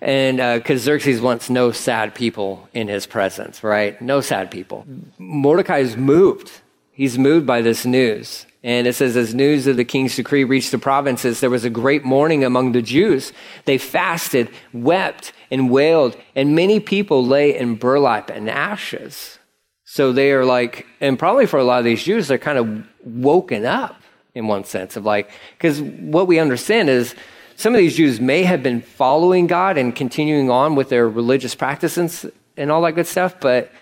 And 0.00 0.38
because 0.38 0.82
uh, 0.82 0.84
Xerxes 0.84 1.20
wants 1.20 1.48
no 1.50 1.72
sad 1.72 2.14
people 2.14 2.68
in 2.74 2.88
his 2.88 3.06
presence, 3.06 3.64
right? 3.64 4.00
No 4.02 4.20
sad 4.20 4.50
people. 4.50 4.86
Mordecai 5.18 5.78
is 5.78 5.96
moved. 5.96 6.50
He's 6.92 7.18
moved 7.18 7.46
by 7.46 7.62
this 7.62 7.86
news. 7.86 8.44
And 8.64 8.88
it 8.88 8.94
says, 8.94 9.16
as 9.16 9.34
news 9.34 9.66
of 9.68 9.76
the 9.76 9.84
king's 9.84 10.16
decree 10.16 10.42
reached 10.42 10.72
the 10.72 10.78
provinces, 10.78 11.40
there 11.40 11.50
was 11.50 11.64
a 11.64 11.70
great 11.70 12.04
mourning 12.04 12.42
among 12.44 12.72
the 12.72 12.82
Jews. 12.82 13.32
They 13.66 13.78
fasted, 13.78 14.50
wept, 14.72 15.32
and 15.50 15.70
wailed, 15.70 16.16
and 16.34 16.56
many 16.56 16.80
people 16.80 17.24
lay 17.24 17.56
in 17.56 17.76
burlap 17.76 18.30
and 18.30 18.50
ashes. 18.50 19.38
So 19.84 20.12
they 20.12 20.32
are 20.32 20.44
like, 20.44 20.86
and 21.00 21.18
probably 21.18 21.46
for 21.46 21.58
a 21.58 21.64
lot 21.64 21.78
of 21.78 21.84
these 21.84 22.02
Jews, 22.02 22.28
they're 22.28 22.36
kind 22.36 22.58
of 22.58 22.84
woken 23.04 23.64
up 23.64 24.02
in 24.34 24.48
one 24.48 24.64
sense 24.64 24.96
of 24.96 25.04
like, 25.04 25.30
because 25.56 25.80
what 25.80 26.26
we 26.26 26.38
understand 26.38 26.90
is 26.90 27.14
some 27.58 27.74
of 27.74 27.78
these 27.78 27.96
Jews 27.96 28.20
may 28.20 28.44
have 28.44 28.62
been 28.62 28.80
following 28.80 29.48
God 29.48 29.78
and 29.78 29.94
continuing 29.94 30.48
on 30.48 30.76
with 30.76 30.90
their 30.90 31.08
religious 31.08 31.56
practices 31.56 32.24
and 32.56 32.70
all 32.70 32.82
that 32.82 32.92
good 32.92 33.08
stuff, 33.08 33.40
but 33.40 33.72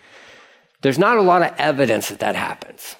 there's 0.80 0.98
not 0.98 1.18
a 1.18 1.20
lot 1.20 1.42
of 1.42 1.52
evidence 1.58 2.08
that 2.08 2.20
that 2.20 2.36
happens. 2.36 2.96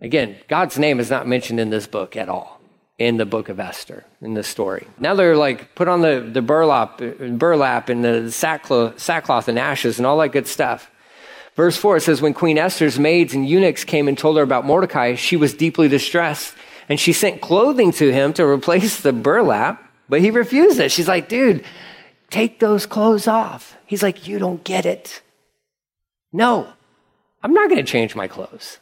Again, 0.00 0.36
God's 0.48 0.78
name 0.78 1.00
is 1.00 1.10
not 1.10 1.26
mentioned 1.26 1.60
in 1.60 1.68
this 1.68 1.86
book 1.86 2.16
at 2.16 2.30
all, 2.30 2.62
in 2.98 3.18
the 3.18 3.26
book 3.26 3.50
of 3.50 3.60
Esther, 3.60 4.06
in 4.22 4.32
this 4.32 4.48
story. 4.48 4.86
Now 4.98 5.14
they're 5.14 5.36
like, 5.36 5.74
put 5.74 5.86
on 5.86 6.00
the, 6.00 6.26
the 6.32 6.40
burlap, 6.40 7.02
burlap 7.32 7.90
and 7.90 8.02
the 8.02 8.32
sackcloth, 8.32 8.98
sackcloth 8.98 9.48
and 9.48 9.58
ashes 9.58 9.98
and 9.98 10.06
all 10.06 10.16
that 10.20 10.30
good 10.30 10.46
stuff. 10.46 10.90
Verse 11.56 11.76
4 11.76 11.98
it 11.98 12.00
says, 12.00 12.22
When 12.22 12.32
Queen 12.32 12.56
Esther's 12.56 12.98
maids 12.98 13.34
and 13.34 13.46
eunuchs 13.46 13.84
came 13.84 14.08
and 14.08 14.16
told 14.16 14.38
her 14.38 14.42
about 14.42 14.64
Mordecai, 14.64 15.14
she 15.16 15.36
was 15.36 15.52
deeply 15.52 15.88
distressed. 15.88 16.54
And 16.88 16.98
she 16.98 17.12
sent 17.12 17.42
clothing 17.42 17.92
to 17.92 18.10
him 18.10 18.32
to 18.32 18.46
replace 18.46 19.02
the 19.02 19.12
burlap, 19.12 19.89
but 20.10 20.20
he 20.20 20.30
refused 20.30 20.80
it. 20.80 20.90
She's 20.90 21.08
like, 21.08 21.28
Dude, 21.28 21.64
take 22.28 22.58
those 22.58 22.84
clothes 22.84 23.26
off. 23.28 23.78
He's 23.86 24.02
like, 24.02 24.26
You 24.26 24.38
don't 24.38 24.62
get 24.64 24.84
it. 24.84 25.22
No, 26.32 26.68
I'm 27.42 27.54
not 27.54 27.70
going 27.70 27.84
to 27.84 27.90
change 27.90 28.14
my 28.14 28.28
clothes. 28.28 28.78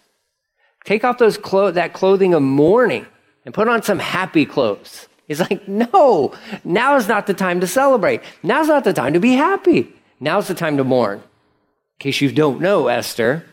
Take 0.84 1.04
off 1.04 1.18
those 1.18 1.36
clo- 1.38 1.70
that 1.70 1.92
clothing 1.92 2.34
of 2.34 2.42
mourning 2.42 3.06
and 3.44 3.54
put 3.54 3.68
on 3.68 3.82
some 3.82 3.98
happy 3.98 4.46
clothes. 4.46 5.06
He's 5.28 5.40
like, 5.40 5.68
No, 5.68 6.32
now 6.64 6.96
is 6.96 7.06
not 7.06 7.26
the 7.26 7.34
time 7.34 7.60
to 7.60 7.66
celebrate. 7.66 8.22
Now's 8.42 8.68
not 8.68 8.84
the 8.84 8.94
time 8.94 9.12
to 9.12 9.20
be 9.20 9.34
happy. 9.34 9.92
Now's 10.18 10.48
the 10.48 10.54
time 10.54 10.78
to 10.78 10.84
mourn. 10.84 11.18
In 11.18 12.00
case 12.00 12.20
you 12.22 12.32
don't 12.32 12.60
know, 12.60 12.88
Esther, 12.88 13.44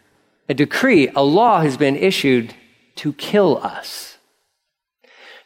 a 0.47 0.53
decree, 0.53 1.09
a 1.09 1.23
law 1.23 1.61
has 1.61 1.75
been 1.75 1.97
issued 1.97 2.53
to 2.95 3.11
kill 3.13 3.57
us. 3.57 4.14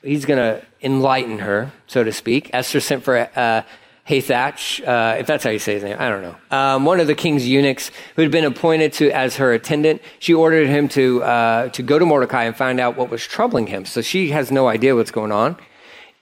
He's 0.02 0.26
going 0.26 0.38
to 0.38 0.66
enlighten 0.82 1.40
her, 1.40 1.72
so 1.88 2.04
to 2.04 2.12
speak. 2.12 2.50
Esther 2.54 2.80
sent 2.80 3.04
for 3.04 3.18
uh, 3.36 3.64
Hathach, 4.10 4.88
uh, 4.88 5.18
if 5.20 5.28
that's 5.28 5.44
how 5.44 5.52
you 5.52 5.60
say 5.60 5.74
his 5.74 5.84
name, 5.84 5.98
I 6.00 6.10
don't 6.10 6.24
know. 6.24 6.36
Um, 6.50 6.86
one 6.86 7.00
of 7.00 7.06
the 7.06 7.14
king's 7.14 7.48
eunuchs 7.48 7.92
who 8.16 8.24
had 8.24 8.32
been 8.32 8.46
appointed 8.46 8.94
to 8.94 9.12
as 9.12 9.36
her 9.36 9.54
attendant. 9.54 10.02
She 10.18 10.34
ordered 10.34 10.68
him 10.68 10.88
to 10.90 11.24
uh, 11.24 11.70
to 11.70 11.84
go 11.84 12.00
to 12.00 12.06
Mordecai 12.06 12.46
and 12.46 12.58
find 12.58 12.80
out 12.80 12.98
what 12.98 13.12
was 13.12 13.24
troubling 13.24 13.68
him. 13.68 13.86
So 13.86 14.02
she 14.02 14.30
has 14.30 14.52
no 14.52 14.68
idea 14.68 14.96
what's 14.96 15.12
going 15.12 15.32
on 15.32 15.58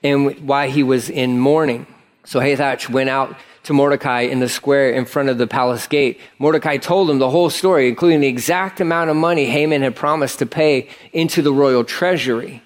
and 0.02 0.46
why 0.46 0.68
he 0.68 0.82
was 0.82 1.08
in 1.08 1.38
mourning. 1.38 1.86
So 2.24 2.40
Hathach 2.40 2.90
went 2.90 3.08
out 3.08 3.34
to 3.62 3.72
Mordecai 3.72 4.22
in 4.22 4.40
the 4.40 4.50
square 4.50 4.90
in 4.90 5.06
front 5.06 5.30
of 5.30 5.38
the 5.38 5.46
palace 5.46 5.86
gate. 5.86 6.20
Mordecai 6.38 6.76
told 6.76 7.08
him 7.08 7.18
the 7.18 7.30
whole 7.30 7.48
story, 7.48 7.88
including 7.88 8.20
the 8.20 8.28
exact 8.28 8.82
amount 8.82 9.08
of 9.08 9.16
money 9.16 9.46
Haman 9.46 9.80
had 9.80 9.96
promised 9.96 10.40
to 10.40 10.46
pay 10.46 10.88
into 11.14 11.40
the 11.40 11.52
royal 11.54 11.84
treasury 11.84 12.62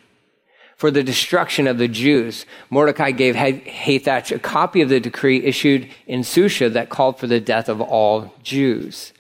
for 0.83 0.91
the 0.91 1.05
destruction 1.05 1.69
of 1.69 1.79
the 1.79 1.87
Jews. 1.87 2.45
Mordecai 2.69 3.13
gave 3.13 3.37
Hathach 3.37 4.35
a 4.35 4.39
copy 4.41 4.81
of 4.81 4.89
the 4.89 4.99
decree 4.99 5.41
issued 5.45 5.89
in 6.09 6.23
Susha 6.23 6.73
that 6.73 6.89
called 6.89 7.21
for 7.21 7.29
the 7.29 7.39
death 7.39 7.69
of 7.69 7.81
all 7.81 8.35
Jews. 8.43 9.13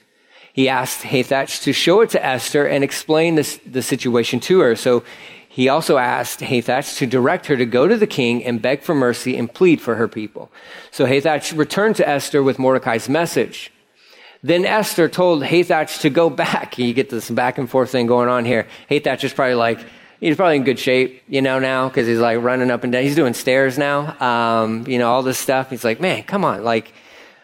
He 0.52 0.68
asked 0.68 1.02
Hathach 1.02 1.62
to 1.62 1.72
show 1.72 2.00
it 2.00 2.10
to 2.10 2.26
Esther 2.26 2.66
and 2.66 2.82
explain 2.82 3.36
this, 3.36 3.60
the 3.64 3.80
situation 3.80 4.40
to 4.40 4.58
her. 4.58 4.74
So 4.74 5.04
he 5.48 5.68
also 5.68 5.98
asked 5.98 6.40
Hathach 6.40 6.98
to 6.98 7.06
direct 7.06 7.46
her 7.46 7.56
to 7.56 7.64
go 7.64 7.86
to 7.86 7.96
the 7.96 8.08
king 8.08 8.44
and 8.44 8.60
beg 8.60 8.82
for 8.82 8.96
mercy 8.96 9.36
and 9.36 9.46
plead 9.54 9.80
for 9.80 9.94
her 9.94 10.08
people. 10.08 10.50
So 10.90 11.06
Hathach 11.06 11.56
returned 11.56 11.94
to 11.94 12.08
Esther 12.08 12.42
with 12.42 12.58
Mordecai's 12.58 13.08
message. 13.08 13.70
Then 14.42 14.64
Esther 14.64 15.08
told 15.08 15.44
Hathach 15.44 16.00
to 16.00 16.10
go 16.10 16.28
back. 16.28 16.76
You 16.80 16.92
get 16.92 17.08
this 17.08 17.30
back 17.30 17.56
and 17.56 17.70
forth 17.70 17.90
thing 17.90 18.08
going 18.08 18.28
on 18.28 18.44
here. 18.44 18.66
Hathach 18.90 19.22
is 19.22 19.32
probably 19.32 19.54
like, 19.54 19.78
he's 20.22 20.36
probably 20.36 20.56
in 20.56 20.64
good 20.64 20.78
shape, 20.78 21.22
you 21.28 21.42
know, 21.42 21.58
now, 21.58 21.88
because 21.88 22.06
he's 22.06 22.18
like 22.18 22.40
running 22.40 22.70
up 22.70 22.84
and 22.84 22.92
down. 22.92 23.02
He's 23.02 23.16
doing 23.16 23.34
stairs 23.34 23.76
now, 23.76 24.18
um, 24.20 24.86
you 24.86 24.98
know, 24.98 25.10
all 25.10 25.22
this 25.22 25.38
stuff. 25.38 25.68
He's 25.70 25.84
like, 25.84 26.00
man, 26.00 26.22
come 26.22 26.44
on. 26.44 26.64
Like, 26.64 26.92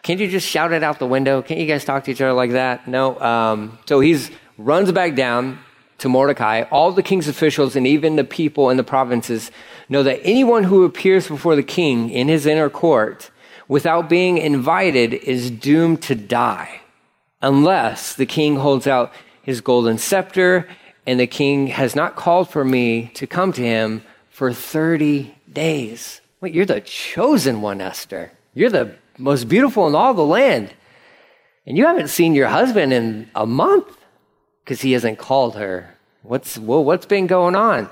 can't 0.01 0.19
you 0.19 0.27
just 0.27 0.47
shout 0.47 0.71
it 0.71 0.81
out 0.81 0.97
the 0.97 1.05
window? 1.05 1.41
Can't 1.41 1.59
you 1.59 1.67
guys 1.67 1.83
talk 1.83 2.05
to 2.05 2.11
each 2.11 2.21
other 2.21 2.33
like 2.33 2.51
that? 2.51 2.87
No. 2.87 3.19
Um, 3.19 3.77
so 3.85 3.99
he's 3.99 4.31
runs 4.57 4.91
back 4.91 5.15
down 5.15 5.59
to 5.99 6.07
Mordecai, 6.07 6.63
all 6.71 6.93
the 6.93 7.03
king's 7.03 7.27
officials 7.27 7.75
and 7.75 7.85
even 7.85 8.15
the 8.15 8.23
people 8.23 8.69
in 8.69 8.77
the 8.77 8.83
provinces 8.83 9.51
know 9.89 10.01
that 10.03 10.21
anyone 10.23 10.63
who 10.63 10.85
appears 10.85 11.27
before 11.27 11.57
the 11.57 11.63
king 11.63 12.09
in 12.09 12.29
his 12.29 12.45
inner 12.45 12.69
court 12.69 13.29
without 13.67 14.07
being 14.07 14.37
invited 14.37 15.13
is 15.13 15.51
doomed 15.51 16.01
to 16.03 16.15
die 16.15 16.79
unless 17.41 18.13
the 18.13 18.25
king 18.25 18.55
holds 18.55 18.87
out 18.87 19.11
his 19.41 19.59
golden 19.59 19.97
scepter 19.97 20.69
and 21.05 21.19
the 21.19 21.27
king 21.27 21.67
has 21.67 21.95
not 21.95 22.15
called 22.15 22.49
for 22.49 22.63
me 22.63 23.11
to 23.15 23.27
come 23.27 23.53
to 23.53 23.61
him 23.61 24.03
for 24.29 24.53
30 24.53 25.35
days. 25.51 26.21
Wait, 26.41 26.53
you're 26.53 26.65
the 26.65 26.81
chosen 26.81 27.61
one, 27.61 27.81
Esther. 27.81 28.31
You're 28.53 28.69
the 28.69 28.95
most 29.17 29.49
beautiful 29.49 29.87
in 29.87 29.95
all 29.95 30.13
the 30.13 30.25
land. 30.25 30.73
And 31.65 31.77
you 31.77 31.85
haven't 31.85 32.07
seen 32.07 32.33
your 32.33 32.47
husband 32.47 32.93
in 32.93 33.29
a 33.35 33.45
month 33.45 33.97
because 34.63 34.81
he 34.81 34.93
hasn't 34.93 35.19
called 35.19 35.55
her. 35.55 35.95
What's, 36.23 36.57
well, 36.57 36.83
what's 36.83 37.05
been 37.05 37.27
going 37.27 37.55
on? 37.55 37.89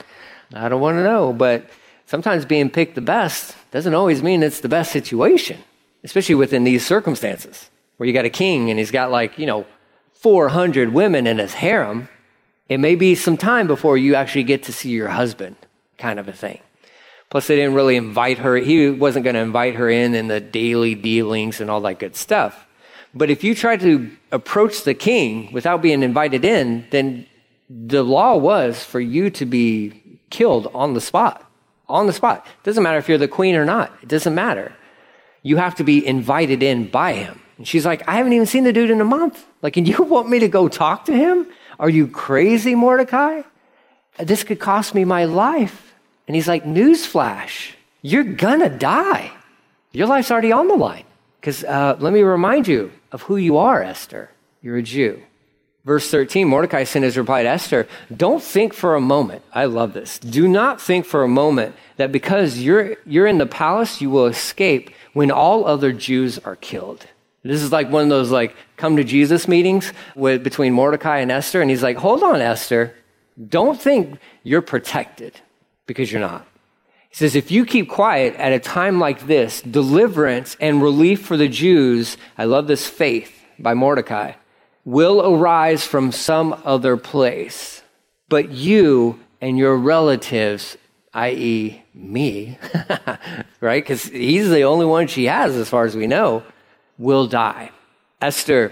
I 0.54 0.70
don't 0.70 0.82
want 0.82 0.98
to 0.98 1.04
know, 1.04 1.34
but 1.34 1.70
sometimes 2.06 2.46
being 2.46 2.70
picked 2.70 2.96
the 2.96 3.02
best 3.02 3.56
doesn't 3.72 3.94
always 3.94 4.24
mean 4.24 4.44
it's 4.44 4.62
the 4.62 4.70
best 4.70 4.92
situation, 4.92 5.60
especially 6.04 6.36
within 6.36 6.64
these 6.64 6.86
circumstances 6.86 7.70
where 7.98 8.08
you 8.08 8.14
got 8.14 8.26
a 8.26 8.30
king 8.30 8.70
and 8.70 8.80
he's 8.80 8.92
got 8.92 9.12
like, 9.12 9.38
you 9.38 9.46
know, 9.46 9.66
400 10.14 10.94
women 10.94 11.28
in 11.28 11.38
his 11.38 11.54
harem. 11.54 12.10
It 12.70 12.80
may 12.80 12.96
be 12.96 13.16
some 13.16 13.38
time 13.38 13.68
before 13.68 13.98
you 13.98 14.16
actually 14.16 14.44
get 14.44 14.64
to 14.64 14.74
see 14.74 14.90
your 14.90 15.08
husband, 15.08 15.56
kind 15.98 16.20
of 16.20 16.28
a 16.28 16.34
thing. 16.34 16.60
Plus, 17.30 17.48
they 17.48 17.56
didn't 17.56 17.74
really 17.74 17.96
invite 17.96 18.38
her. 18.40 18.56
He 18.58 18.90
wasn't 18.90 19.24
going 19.24 19.36
to 19.36 19.42
invite 19.42 19.76
her 19.76 19.90
in 19.90 20.16
in 20.16 20.28
the 20.28 20.40
daily 20.40 20.96
dealings 20.96 21.60
and 21.60 21.70
all 21.70 21.82
that 21.82 22.00
good 22.00 22.16
stuff. 22.16 22.66
But 23.14 23.30
if 23.30 23.44
you 23.44 23.56
try 23.56 23.78
to 23.78 24.12
approach 24.32 24.84
the 24.84 24.94
king 24.94 25.52
without 25.52 25.82
being 25.82 26.04
invited 26.04 26.46
in, 26.46 26.86
then 26.92 27.26
the 27.70 28.04
law 28.04 28.36
was 28.38 28.84
for 28.84 29.00
you 29.00 29.30
to 29.32 29.46
be 29.46 30.20
killed 30.30 30.70
on 30.74 30.94
the 30.94 31.02
spot. 31.02 31.44
On 31.90 32.08
the 32.08 32.14
spot. 32.14 32.46
It 32.46 32.64
doesn't 32.64 32.84
matter 32.84 32.98
if 32.98 33.10
you're 33.10 33.18
the 33.18 33.28
queen 33.28 33.56
or 33.56 33.66
not. 33.66 33.92
It 34.02 34.10
doesn't 34.10 34.36
matter. 34.36 34.74
You 35.42 35.58
have 35.58 35.76
to 35.76 35.84
be 35.84 36.06
invited 36.06 36.62
in 36.64 36.90
by 36.90 37.14
him. 37.14 37.42
And 37.58 37.68
she's 37.68 37.86
like, 37.86 38.08
I 38.08 38.16
haven't 38.16 38.34
even 38.34 38.46
seen 38.46 38.64
the 38.66 38.74
dude 38.74 38.90
in 38.90 39.02
a 39.02 39.06
month. 39.06 39.46
Like, 39.62 39.78
and 39.78 39.88
you 39.88 40.04
want 40.04 40.30
me 40.30 40.40
to 40.40 40.48
go 40.48 40.68
talk 40.68 41.06
to 41.06 41.14
him? 41.14 41.48
Are 41.80 41.90
you 41.90 42.08
crazy, 42.08 42.76
Mordecai? 42.76 43.42
This 44.20 44.44
could 44.44 44.60
cost 44.60 44.96
me 44.96 45.06
my 45.06 45.26
life. 45.26 45.94
And 46.28 46.36
he's 46.36 46.48
like, 46.48 46.64
Newsflash, 46.64 47.74
you're 48.02 48.24
gonna 48.24 48.70
die. 48.70 49.32
Your 49.92 50.08
life's 50.08 50.32
already 50.32 50.52
on 50.52 50.68
the 50.68 50.76
line. 50.76 51.06
Because 51.40 51.64
uh, 51.64 51.96
let 52.00 52.14
me 52.14 52.22
remind 52.22 52.68
you 52.68 52.92
of 53.12 53.24
who 53.24 53.38
you 53.38 53.58
are, 53.58 53.82
Esther. 53.82 54.30
You're 54.62 54.78
a 54.78 54.84
Jew. 54.84 55.22
Verse 55.86 56.12
13, 56.12 56.50
Mordecai 56.50 56.84
sent 56.84 57.06
his 57.06 57.18
reply 57.18 57.44
to 57.44 57.50
Esther 57.50 57.88
Don't 58.14 58.44
think 58.44 58.74
for 58.74 58.96
a 58.96 59.02
moment, 59.02 59.42
I 59.54 59.66
love 59.66 59.94
this. 59.94 60.20
Do 60.20 60.46
not 60.46 60.82
think 60.82 61.06
for 61.06 61.24
a 61.24 61.30
moment 61.30 61.76
that 61.96 62.12
because 62.12 62.60
you're, 62.60 62.98
you're 63.06 63.28
in 63.28 63.38
the 63.38 63.46
palace, 63.46 64.02
you 64.02 64.10
will 64.10 64.26
escape 64.26 64.90
when 65.14 65.32
all 65.32 65.66
other 65.66 65.94
Jews 65.94 66.40
are 66.40 66.58
killed. 66.58 67.08
This 67.48 67.62
is 67.62 67.72
like 67.72 67.90
one 67.90 68.04
of 68.04 68.10
those 68.10 68.32
like 68.32 68.56
come 68.76 68.98
to 68.98 69.04
Jesus 69.04 69.48
meetings 69.48 69.94
with, 70.16 70.44
between 70.44 70.74
Mordecai 70.74 71.20
and 71.20 71.32
Esther. 71.32 71.62
And 71.62 71.70
he's 71.70 71.84
like, 71.84 71.98
hold 71.98 72.24
on, 72.24 72.42
Esther. 72.42 72.94
Don't 73.48 73.80
think 73.80 74.20
you're 74.44 74.62
protected 74.62 75.40
because 75.86 76.12
you're 76.12 76.22
not. 76.22 76.46
He 77.10 77.16
says, 77.16 77.36
if 77.36 77.52
you 77.52 77.66
keep 77.66 77.90
quiet 77.90 78.36
at 78.36 78.52
a 78.52 78.60
time 78.60 79.00
like 79.00 79.28
this, 79.28 79.62
deliverance 79.62 80.58
and 80.60 80.82
relief 80.82 81.26
for 81.26 81.38
the 81.38 81.48
Jews, 81.48 82.18
I 82.38 82.46
love 82.46 82.68
this 82.68 82.88
faith 82.88 83.34
by 83.58 83.74
Mordecai, 83.74 84.34
will 84.84 85.34
arise 85.34 85.86
from 85.86 86.12
some 86.12 86.60
other 86.66 86.98
place. 86.98 87.82
But 88.30 88.52
you 88.52 89.20
and 89.40 89.58
your 89.58 89.78
relatives, 89.78 90.78
i.e., 91.14 91.82
me, 91.94 92.58
right? 93.62 93.84
Because 93.84 94.04
he's 94.04 94.50
the 94.50 94.64
only 94.64 94.86
one 94.86 95.08
she 95.08 95.26
has, 95.26 95.56
as 95.56 95.70
far 95.70 95.86
as 95.86 95.96
we 95.96 96.08
know, 96.08 96.44
will 96.98 97.28
die. 97.28 97.72
Esther, 98.22 98.72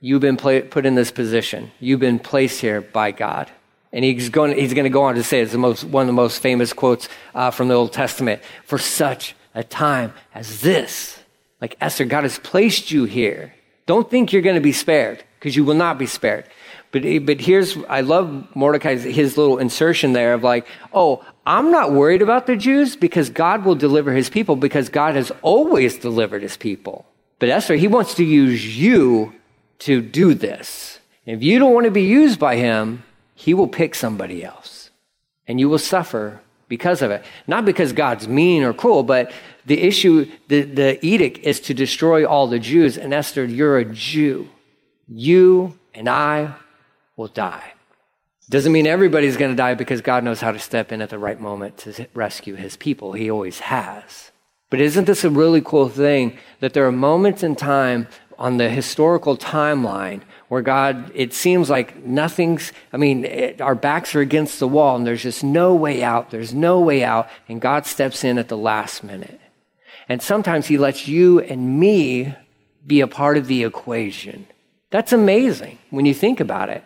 you've 0.00 0.20
been 0.20 0.36
put 0.36 0.86
in 0.86 0.94
this 0.94 1.10
position. 1.10 1.72
You've 1.80 2.00
been 2.00 2.18
placed 2.18 2.60
here 2.60 2.80
by 2.80 3.10
God. 3.10 3.50
And 3.92 4.04
he's 4.04 4.28
going, 4.28 4.56
he's 4.56 4.74
going 4.74 4.84
to 4.84 4.90
go 4.90 5.04
on 5.04 5.14
to 5.14 5.22
say 5.22 5.40
it's 5.40 5.52
the 5.52 5.58
most, 5.58 5.84
one 5.84 6.02
of 6.02 6.06
the 6.06 6.12
most 6.12 6.40
famous 6.40 6.72
quotes 6.72 7.08
uh, 7.34 7.50
from 7.50 7.68
the 7.68 7.74
Old 7.74 7.92
Testament. 7.92 8.42
For 8.64 8.78
such 8.78 9.34
a 9.54 9.64
time 9.64 10.12
as 10.34 10.60
this, 10.60 11.18
like 11.60 11.76
Esther, 11.80 12.04
God 12.04 12.24
has 12.24 12.38
placed 12.38 12.90
you 12.90 13.04
here. 13.04 13.54
Don't 13.86 14.10
think 14.10 14.32
you're 14.32 14.42
going 14.42 14.56
to 14.56 14.60
be 14.60 14.72
spared 14.72 15.24
because 15.38 15.56
you 15.56 15.64
will 15.64 15.74
not 15.74 15.98
be 15.98 16.06
spared. 16.06 16.44
But, 16.92 17.02
but 17.24 17.40
here's, 17.40 17.76
I 17.88 18.00
love 18.00 18.54
Mordecai's, 18.54 19.02
his 19.02 19.36
little 19.36 19.58
insertion 19.58 20.12
there 20.12 20.34
of 20.34 20.42
like, 20.42 20.66
oh, 20.92 21.24
I'm 21.46 21.70
not 21.70 21.92
worried 21.92 22.22
about 22.22 22.46
the 22.46 22.56
Jews 22.56 22.96
because 22.96 23.30
God 23.30 23.64
will 23.64 23.74
deliver 23.74 24.12
his 24.12 24.28
people 24.28 24.56
because 24.56 24.88
God 24.88 25.14
has 25.14 25.32
always 25.42 25.98
delivered 25.98 26.42
his 26.42 26.56
people. 26.56 27.06
But 27.38 27.48
Esther, 27.50 27.76
he 27.76 27.88
wants 27.88 28.14
to 28.14 28.24
use 28.24 28.76
you 28.78 29.34
to 29.80 30.00
do 30.00 30.34
this. 30.34 30.98
If 31.26 31.42
you 31.42 31.58
don't 31.58 31.74
want 31.74 31.84
to 31.84 31.90
be 31.90 32.04
used 32.04 32.38
by 32.38 32.56
him, 32.56 33.02
he 33.34 33.52
will 33.52 33.68
pick 33.68 33.94
somebody 33.94 34.44
else 34.44 34.90
and 35.46 35.60
you 35.60 35.68
will 35.68 35.78
suffer 35.78 36.40
because 36.68 37.02
of 37.02 37.10
it. 37.10 37.24
Not 37.46 37.64
because 37.64 37.92
God's 37.92 38.26
mean 38.26 38.62
or 38.62 38.72
cruel, 38.72 39.02
but 39.02 39.32
the 39.66 39.80
issue, 39.80 40.30
the, 40.48 40.62
the 40.62 41.04
edict 41.04 41.38
is 41.38 41.60
to 41.60 41.74
destroy 41.74 42.24
all 42.26 42.46
the 42.46 42.58
Jews. 42.58 42.96
And 42.96 43.12
Esther, 43.12 43.44
you're 43.44 43.78
a 43.78 43.84
Jew. 43.84 44.48
You 45.08 45.78
and 45.94 46.08
I 46.08 46.54
will 47.16 47.28
die. 47.28 47.72
Doesn't 48.48 48.72
mean 48.72 48.86
everybody's 48.86 49.36
going 49.36 49.50
to 49.50 49.56
die 49.56 49.74
because 49.74 50.00
God 50.00 50.22
knows 50.22 50.40
how 50.40 50.52
to 50.52 50.58
step 50.58 50.92
in 50.92 51.02
at 51.02 51.10
the 51.10 51.18
right 51.18 51.40
moment 51.40 51.78
to 51.78 52.06
rescue 52.14 52.54
his 52.54 52.76
people. 52.76 53.12
He 53.12 53.30
always 53.30 53.58
has. 53.60 54.30
But 54.70 54.80
isn't 54.80 55.04
this 55.04 55.24
a 55.24 55.30
really 55.30 55.60
cool 55.60 55.88
thing 55.88 56.36
that 56.60 56.72
there 56.72 56.86
are 56.86 56.92
moments 56.92 57.42
in 57.42 57.54
time 57.54 58.08
on 58.38 58.56
the 58.56 58.68
historical 58.68 59.36
timeline 59.36 60.22
where 60.48 60.62
God, 60.62 61.10
it 61.14 61.32
seems 61.32 61.70
like 61.70 61.96
nothing's, 62.04 62.72
I 62.92 62.96
mean, 62.96 63.24
it, 63.24 63.60
our 63.60 63.74
backs 63.74 64.14
are 64.14 64.20
against 64.20 64.58
the 64.58 64.68
wall 64.68 64.96
and 64.96 65.06
there's 65.06 65.22
just 65.22 65.42
no 65.42 65.74
way 65.74 66.02
out. 66.02 66.30
There's 66.30 66.54
no 66.54 66.80
way 66.80 67.02
out. 67.02 67.28
And 67.48 67.60
God 67.60 67.86
steps 67.86 68.24
in 68.24 68.38
at 68.38 68.48
the 68.48 68.56
last 68.56 69.02
minute. 69.02 69.40
And 70.08 70.22
sometimes 70.22 70.66
He 70.66 70.78
lets 70.78 71.08
you 71.08 71.40
and 71.40 71.80
me 71.80 72.34
be 72.86 73.00
a 73.00 73.08
part 73.08 73.36
of 73.36 73.46
the 73.46 73.64
equation. 73.64 74.46
That's 74.90 75.12
amazing 75.12 75.78
when 75.90 76.06
you 76.06 76.14
think 76.14 76.38
about 76.38 76.68
it. 76.68 76.84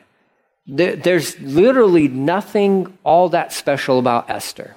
There, 0.66 0.96
there's 0.96 1.38
literally 1.40 2.08
nothing 2.08 2.96
all 3.04 3.28
that 3.30 3.52
special 3.52 3.98
about 3.98 4.30
Esther. 4.30 4.76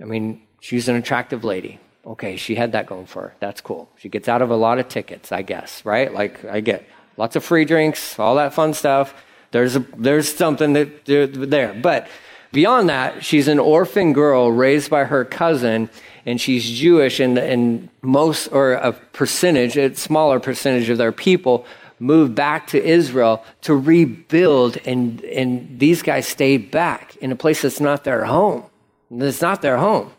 I 0.00 0.04
mean, 0.04 0.42
she's 0.60 0.88
an 0.88 0.96
attractive 0.96 1.44
lady. 1.44 1.80
Okay, 2.06 2.36
she 2.36 2.54
had 2.54 2.72
that 2.72 2.86
going 2.86 3.06
for 3.06 3.22
her. 3.22 3.34
That's 3.40 3.60
cool. 3.60 3.88
She 3.96 4.08
gets 4.08 4.28
out 4.28 4.40
of 4.40 4.50
a 4.50 4.56
lot 4.56 4.78
of 4.78 4.88
tickets, 4.88 5.32
I 5.32 5.42
guess, 5.42 5.84
right? 5.84 6.12
Like, 6.12 6.44
I 6.44 6.60
get 6.60 6.88
lots 7.16 7.34
of 7.34 7.44
free 7.44 7.64
drinks, 7.64 8.18
all 8.18 8.36
that 8.36 8.54
fun 8.54 8.74
stuff. 8.74 9.12
There's, 9.50 9.74
a, 9.74 9.80
there's 9.96 10.32
something 10.32 10.74
that 10.74 11.04
there. 11.04 11.74
But 11.74 12.06
beyond 12.52 12.88
that, 12.90 13.24
she's 13.24 13.48
an 13.48 13.58
orphan 13.58 14.12
girl 14.12 14.52
raised 14.52 14.88
by 14.88 15.04
her 15.04 15.24
cousin, 15.24 15.90
and 16.24 16.40
she's 16.40 16.70
Jewish, 16.70 17.18
and, 17.18 17.38
and 17.38 17.88
most, 18.02 18.48
or 18.48 18.74
a 18.74 18.92
percentage, 18.92 19.76
a 19.76 19.94
smaller 19.96 20.38
percentage 20.38 20.88
of 20.88 20.98
their 20.98 21.12
people 21.12 21.66
moved 21.98 22.34
back 22.34 22.68
to 22.68 22.84
Israel 22.84 23.44
to 23.62 23.74
rebuild, 23.74 24.76
and, 24.84 25.24
and 25.24 25.80
these 25.80 26.02
guys 26.02 26.28
stayed 26.28 26.70
back 26.70 27.16
in 27.16 27.32
a 27.32 27.36
place 27.36 27.62
that's 27.62 27.80
not 27.80 28.04
their 28.04 28.26
home. 28.26 28.64
That's 29.10 29.40
not 29.40 29.62
their 29.62 29.78
home. 29.78 30.12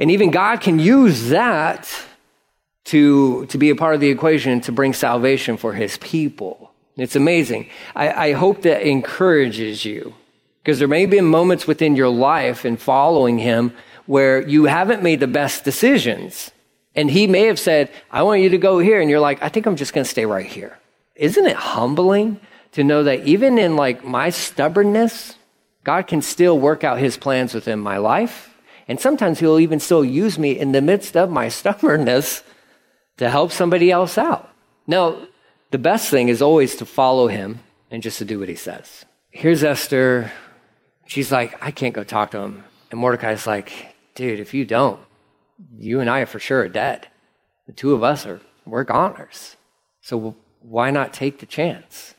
And 0.00 0.10
even 0.10 0.30
God 0.30 0.60
can 0.60 0.78
use 0.78 1.28
that 1.28 1.88
to, 2.84 3.46
to 3.46 3.58
be 3.58 3.70
a 3.70 3.76
part 3.76 3.94
of 3.94 4.00
the 4.00 4.08
equation 4.08 4.60
to 4.62 4.72
bring 4.72 4.92
salvation 4.92 5.56
for 5.56 5.72
his 5.72 5.96
people. 5.98 6.72
It's 6.96 7.16
amazing. 7.16 7.68
I, 7.94 8.28
I 8.28 8.32
hope 8.32 8.62
that 8.62 8.82
encourages 8.82 9.84
you 9.84 10.14
because 10.62 10.78
there 10.78 10.88
may 10.88 11.06
be 11.06 11.20
moments 11.20 11.66
within 11.66 11.96
your 11.96 12.08
life 12.08 12.64
in 12.64 12.76
following 12.76 13.38
him 13.38 13.72
where 14.06 14.46
you 14.46 14.64
haven't 14.64 15.02
made 15.02 15.20
the 15.20 15.26
best 15.26 15.64
decisions. 15.64 16.50
And 16.94 17.10
he 17.10 17.26
may 17.26 17.44
have 17.46 17.58
said, 17.58 17.90
I 18.10 18.22
want 18.22 18.42
you 18.42 18.50
to 18.50 18.58
go 18.58 18.78
here. 18.78 19.00
And 19.00 19.10
you're 19.10 19.20
like, 19.20 19.42
I 19.42 19.48
think 19.48 19.66
I'm 19.66 19.76
just 19.76 19.92
going 19.92 20.04
to 20.04 20.10
stay 20.10 20.26
right 20.26 20.46
here. 20.46 20.78
Isn't 21.16 21.46
it 21.46 21.56
humbling 21.56 22.40
to 22.72 22.84
know 22.84 23.04
that 23.04 23.24
even 23.24 23.58
in 23.58 23.76
like 23.76 24.04
my 24.04 24.30
stubbornness, 24.30 25.36
God 25.82 26.06
can 26.06 26.22
still 26.22 26.58
work 26.58 26.84
out 26.84 26.98
his 26.98 27.16
plans 27.16 27.54
within 27.54 27.80
my 27.80 27.96
life? 27.96 28.53
And 28.88 29.00
sometimes 29.00 29.40
he'll 29.40 29.58
even 29.58 29.80
still 29.80 30.04
use 30.04 30.38
me 30.38 30.58
in 30.58 30.72
the 30.72 30.82
midst 30.82 31.16
of 31.16 31.30
my 31.30 31.48
stubbornness 31.60 32.42
to 33.16 33.30
help 33.30 33.52
somebody 33.52 33.90
else 33.90 34.18
out. 34.18 34.50
Now, 34.86 35.16
the 35.70 35.78
best 35.78 36.10
thing 36.10 36.28
is 36.28 36.42
always 36.42 36.76
to 36.76 36.84
follow 36.84 37.28
him 37.28 37.60
and 37.90 38.02
just 38.02 38.18
to 38.18 38.24
do 38.24 38.38
what 38.38 38.48
he 38.48 38.54
says. 38.54 39.04
Here's 39.30 39.64
Esther. 39.64 40.30
She's 41.06 41.32
like, 41.32 41.56
I 41.62 41.70
can't 41.70 41.94
go 41.94 42.04
talk 42.04 42.30
to 42.32 42.38
him. 42.38 42.64
And 42.90 43.00
Mordecai's 43.00 43.46
like, 43.46 43.94
dude, 44.14 44.40
if 44.40 44.54
you 44.54 44.64
don't, 44.64 45.00
you 45.76 46.00
and 46.00 46.08
I 46.08 46.20
are 46.20 46.26
for 46.26 46.38
sure 46.38 46.68
dead. 46.68 47.08
The 47.66 47.72
two 47.72 47.94
of 47.94 48.02
us 48.02 48.26
are, 48.26 48.40
we're 48.66 48.84
goners. 48.84 49.56
So 50.00 50.36
why 50.60 50.90
not 50.90 51.12
take 51.12 51.40
the 51.40 51.46
chance? 51.46 52.14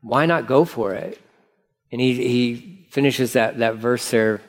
Why 0.00 0.26
not 0.26 0.46
go 0.46 0.64
for 0.64 0.94
it? 0.94 1.20
And 1.90 2.00
he, 2.00 2.14
he 2.14 2.86
finishes 2.90 3.34
that, 3.34 3.58
that 3.58 3.76
verse 3.76 4.10
there 4.10 4.40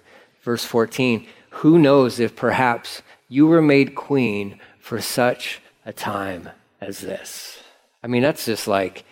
verse 0.43 0.63
14, 0.65 1.25
who 1.49 1.79
knows 1.79 2.19
if 2.19 2.35
perhaps 2.35 3.01
you 3.27 3.47
were 3.47 3.61
made 3.61 3.95
queen 3.95 4.59
for 4.79 5.01
such 5.01 5.61
a 5.85 5.93
time 5.93 6.49
as 6.79 6.99
this? 6.99 7.63
I 8.03 8.07
mean, 8.07 8.21
that's 8.21 8.45
just 8.45 8.67
like, 8.67 9.05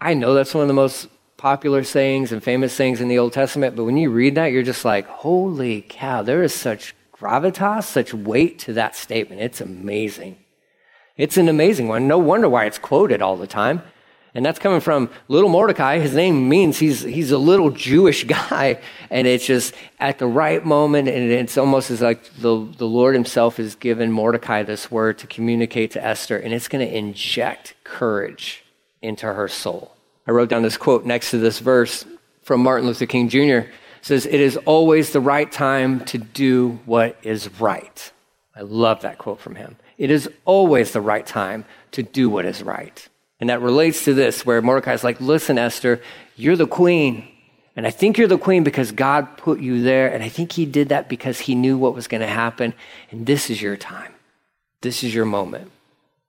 I 0.00 0.14
know 0.14 0.34
that's 0.34 0.54
one 0.54 0.62
of 0.62 0.68
the 0.68 0.74
most 0.74 1.08
popular 1.36 1.84
sayings 1.84 2.32
and 2.32 2.42
famous 2.42 2.72
sayings 2.72 3.00
in 3.00 3.08
the 3.08 3.18
Old 3.18 3.32
Testament, 3.32 3.76
but 3.76 3.84
when 3.84 3.96
you 3.96 4.10
read 4.10 4.34
that, 4.34 4.52
you're 4.52 4.62
just 4.62 4.84
like, 4.84 5.06
holy 5.06 5.82
cow, 5.88 6.22
there 6.22 6.42
is 6.42 6.54
such 6.54 6.94
gravitas, 7.14 7.84
such 7.84 8.14
weight 8.14 8.58
to 8.60 8.72
that 8.72 8.96
statement. 8.96 9.42
It's 9.42 9.60
amazing. 9.60 10.36
It's 11.16 11.36
an 11.36 11.48
amazing 11.48 11.88
one. 11.88 12.08
No 12.08 12.18
wonder 12.18 12.48
why 12.48 12.64
it's 12.64 12.78
quoted 12.78 13.20
all 13.20 13.36
the 13.36 13.46
time. 13.46 13.82
And 14.34 14.46
that's 14.46 14.58
coming 14.58 14.80
from 14.80 15.10
little 15.28 15.48
Mordecai. 15.48 15.98
His 15.98 16.14
name 16.14 16.48
means 16.48 16.78
he's, 16.78 17.02
he's 17.02 17.32
a 17.32 17.38
little 17.38 17.70
Jewish 17.70 18.24
guy. 18.50 18.80
And 19.10 19.26
it's 19.26 19.44
just 19.44 19.74
at 19.98 20.18
the 20.18 20.26
right 20.26 20.64
moment. 20.64 21.08
And 21.08 21.30
it's 21.30 21.58
almost 21.58 21.90
as 21.90 22.00
like 22.00 22.22
the, 22.34 22.66
the 22.78 22.86
Lord 22.86 23.14
himself 23.14 23.56
has 23.56 23.74
given 23.74 24.12
Mordecai 24.12 24.62
this 24.62 24.90
word 24.90 25.18
to 25.18 25.26
communicate 25.26 25.90
to 25.92 26.04
Esther. 26.04 26.36
And 26.36 26.54
it's 26.54 26.68
going 26.68 26.86
to 26.86 26.96
inject 26.96 27.74
courage 27.84 28.64
into 29.02 29.26
her 29.26 29.48
soul. 29.48 29.96
I 30.26 30.30
wrote 30.32 30.48
down 30.48 30.62
this 30.62 30.76
quote 30.76 31.04
next 31.04 31.30
to 31.32 31.38
this 31.38 31.58
verse 31.58 32.04
from 32.42 32.62
Martin 32.62 32.86
Luther 32.86 33.06
King 33.06 33.28
Jr. 33.28 33.38
It 33.40 33.68
says, 34.02 34.26
It 34.26 34.40
is 34.40 34.56
always 34.58 35.12
the 35.12 35.20
right 35.20 35.50
time 35.50 36.04
to 36.06 36.18
do 36.18 36.78
what 36.84 37.16
is 37.22 37.48
right. 37.60 38.12
I 38.54 38.60
love 38.62 39.02
that 39.02 39.18
quote 39.18 39.40
from 39.40 39.54
him. 39.54 39.76
It 39.98 40.10
is 40.10 40.28
always 40.44 40.92
the 40.92 41.00
right 41.00 41.26
time 41.26 41.64
to 41.92 42.02
do 42.02 42.30
what 42.30 42.44
is 42.44 42.62
right. 42.62 43.08
And 43.40 43.48
that 43.48 43.62
relates 43.62 44.04
to 44.04 44.14
this, 44.14 44.44
where 44.44 44.60
Mordecai's 44.60 45.02
like, 45.02 45.20
listen, 45.20 45.56
Esther, 45.56 46.02
you're 46.36 46.56
the 46.56 46.66
queen. 46.66 47.26
And 47.74 47.86
I 47.86 47.90
think 47.90 48.18
you're 48.18 48.28
the 48.28 48.36
queen 48.36 48.64
because 48.64 48.92
God 48.92 49.38
put 49.38 49.60
you 49.60 49.82
there. 49.82 50.12
And 50.12 50.22
I 50.22 50.28
think 50.28 50.52
he 50.52 50.66
did 50.66 50.90
that 50.90 51.08
because 51.08 51.40
he 51.40 51.54
knew 51.54 51.78
what 51.78 51.94
was 51.94 52.06
going 52.06 52.20
to 52.20 52.26
happen. 52.26 52.74
And 53.10 53.24
this 53.24 53.48
is 53.48 53.62
your 53.62 53.76
time. 53.76 54.12
This 54.82 55.02
is 55.02 55.14
your 55.14 55.24
moment. 55.24 55.70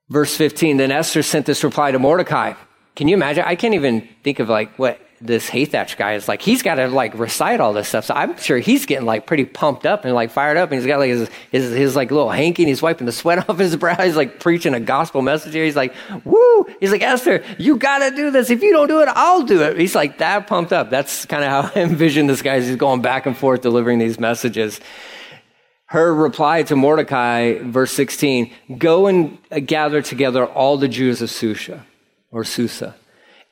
Verse 0.09 0.35
15 0.35 0.77
Then 0.77 0.91
Esther 0.91 1.23
sent 1.23 1.45
this 1.45 1.63
reply 1.63 1.91
to 1.91 1.99
Mordecai. 1.99 2.53
Can 2.95 3.07
you 3.07 3.15
imagine? 3.15 3.43
I 3.45 3.55
can't 3.55 3.73
even 3.73 4.07
think 4.23 4.39
of 4.39 4.49
like 4.49 4.77
what 4.77 4.99
this 5.21 5.49
Hathach 5.49 5.97
guy 5.97 6.13
is 6.13 6.27
like, 6.27 6.41
he's 6.41 6.63
got 6.63 6.75
to 6.75 6.87
like 6.87 7.17
recite 7.17 7.59
all 7.59 7.73
this 7.73 7.87
stuff. 7.87 8.05
So 8.05 8.13
I'm 8.13 8.37
sure 8.37 8.57
he's 8.57 8.85
getting 8.85 9.05
like 9.05 9.27
pretty 9.27 9.45
pumped 9.45 9.85
up 9.85 10.03
and 10.03 10.13
like 10.13 10.31
fired 10.31 10.57
up. 10.57 10.71
And 10.71 10.79
he's 10.79 10.87
got 10.87 10.99
like 10.99 11.09
his, 11.09 11.29
his, 11.51 11.71
his 11.71 11.95
like 11.95 12.11
little 12.11 12.29
hanky 12.29 12.63
and 12.63 12.69
he's 12.69 12.81
wiping 12.81 13.05
the 13.05 13.11
sweat 13.11 13.47
off 13.49 13.57
his 13.57 13.75
brow. 13.75 13.95
He's 13.95 14.15
like 14.15 14.39
preaching 14.39 14.73
a 14.73 14.79
gospel 14.79 15.21
message 15.21 15.53
here. 15.53 15.63
He's 15.63 15.75
like, 15.75 15.93
woo! 16.25 16.65
He's 16.79 16.91
like, 16.91 17.03
Esther, 17.03 17.43
you 17.57 17.77
got 17.77 17.99
to 18.09 18.15
do 18.15 18.31
this. 18.31 18.49
If 18.49 18.63
you 18.63 18.71
don't 18.71 18.87
do 18.87 19.01
it, 19.01 19.09
I'll 19.09 19.43
do 19.43 19.61
it. 19.61 19.77
He's 19.77 19.95
like 19.95 20.17
that 20.17 20.47
pumped 20.47 20.73
up. 20.73 20.89
That's 20.89 21.25
kind 21.25 21.43
of 21.43 21.49
how 21.49 21.71
I 21.79 21.83
envision 21.83 22.27
this 22.27 22.41
guy. 22.41 22.59
He's 22.59 22.75
going 22.75 23.01
back 23.01 23.25
and 23.25 23.37
forth 23.37 23.61
delivering 23.61 23.99
these 23.99 24.19
messages. 24.19 24.79
Her 25.85 26.13
reply 26.13 26.63
to 26.63 26.75
Mordecai, 26.77 27.59
verse 27.59 27.91
16, 27.91 28.51
go 28.77 29.07
and 29.07 29.37
uh, 29.51 29.59
gather 29.59 30.01
together 30.01 30.45
all 30.45 30.77
the 30.77 30.87
Jews 30.87 31.21
of 31.21 31.29
Susha 31.29 31.81
or 32.31 32.45
Susa 32.45 32.95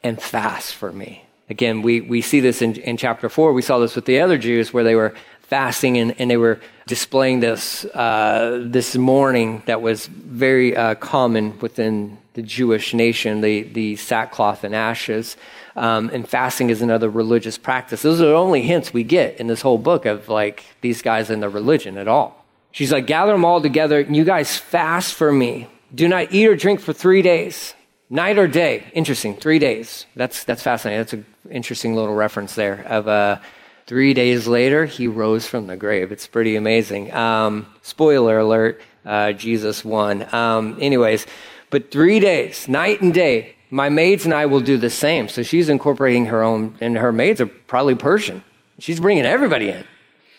and 0.02 0.22
fast 0.22 0.74
for 0.74 0.92
me. 0.92 1.26
Again, 1.50 1.82
we, 1.82 2.02
we 2.02 2.22
see 2.22 2.40
this 2.40 2.62
in, 2.62 2.76
in 2.76 2.98
chapter 2.98 3.28
4. 3.28 3.54
We 3.54 3.62
saw 3.62 3.80
this 3.80 3.96
with 3.96 4.06
the 4.06 4.20
other 4.20 4.38
Jews 4.38 4.74
where 4.74 4.84
they 4.84 4.96
were 4.96 5.16
fasting 5.42 5.98
and, 5.98 6.16
and 6.20 6.30
they 6.30 6.38
were 6.38 6.60
displaying 6.86 7.40
this, 7.40 7.86
uh, 7.86 8.64
this 8.64 8.96
mourning 8.96 9.64
that 9.66 9.82
was 9.82 10.06
very 10.06 10.76
uh, 10.76 10.94
common 10.96 11.58
within 11.60 12.20
the 12.36 12.44
Jewish 12.44 12.94
nation, 12.94 13.42
the, 13.42 13.64
the 13.64 13.96
sackcloth 13.96 14.64
and 14.64 14.76
ashes. 14.76 15.36
Um, 15.76 16.12
and 16.14 16.28
fasting 16.28 16.70
is 16.70 16.84
another 16.84 17.10
religious 17.10 17.58
practice. 17.58 18.04
Those 18.04 18.22
are 18.22 18.28
the 18.28 18.36
only 18.36 18.62
hints 18.62 18.94
we 18.94 19.04
get 19.04 19.40
in 19.40 19.48
this 19.48 19.62
whole 19.62 19.80
book 19.80 20.06
of 20.06 20.30
like 20.30 20.64
these 20.82 21.02
guys 21.02 21.32
and 21.32 21.42
their 21.42 21.50
religion 21.50 21.98
at 21.98 22.08
all. 22.08 22.46
She's 22.72 22.92
like, 22.92 23.08
gather 23.08 23.32
them 23.32 23.44
all 23.44 23.62
together 23.62 24.00
and 24.00 24.16
you 24.16 24.24
guys 24.24 24.56
fast 24.56 25.16
for 25.16 25.32
me. 25.32 25.68
Do 25.94 26.08
not 26.08 26.32
eat 26.32 26.48
or 26.48 26.56
drink 26.56 26.80
for 26.80 26.94
three 26.94 27.24
days. 27.24 27.74
Night 28.10 28.40
or 28.40 28.48
day? 28.48 28.86
Interesting. 28.94 29.36
Three 29.36 29.60
days. 29.60 30.06
That's 30.16 30.44
that's 30.44 30.64
fascinating. 30.64 31.00
That's 31.00 31.14
an 31.14 31.26
interesting 31.52 31.96
little 31.96 32.16
reference 32.16 32.56
there. 32.56 32.84
Of 32.88 33.08
uh, 33.08 33.38
three 33.86 34.16
days 34.16 34.48
later, 34.48 34.86
he 34.86 35.08
rose 35.08 35.46
from 35.46 35.68
the 35.68 35.78
grave. 35.78 36.12
It's 36.12 36.26
pretty 36.26 36.56
amazing. 36.56 37.14
Um, 37.14 37.68
spoiler 37.84 38.40
alert: 38.40 38.82
uh, 39.06 39.34
Jesus 39.34 39.86
won. 39.86 40.34
Um, 40.34 40.78
anyways, 40.82 41.28
but 41.70 41.92
three 41.92 42.20
days, 42.20 42.68
night 42.68 43.02
and 43.02 43.14
day, 43.14 43.56
My 43.72 43.90
maids 43.90 44.26
and 44.26 44.34
I 44.34 44.48
will 44.48 44.62
do 44.62 44.78
the 44.78 44.90
same. 44.90 45.28
So 45.30 45.44
she's 45.44 45.70
incorporating 45.70 46.26
her 46.28 46.42
own, 46.42 46.76
and 46.82 46.98
her 46.98 47.12
maids 47.12 47.40
are 47.40 47.46
probably 47.46 47.96
Persian. 47.96 48.44
She's 48.80 49.00
bringing 49.00 49.26
everybody 49.26 49.70
in, 49.70 49.84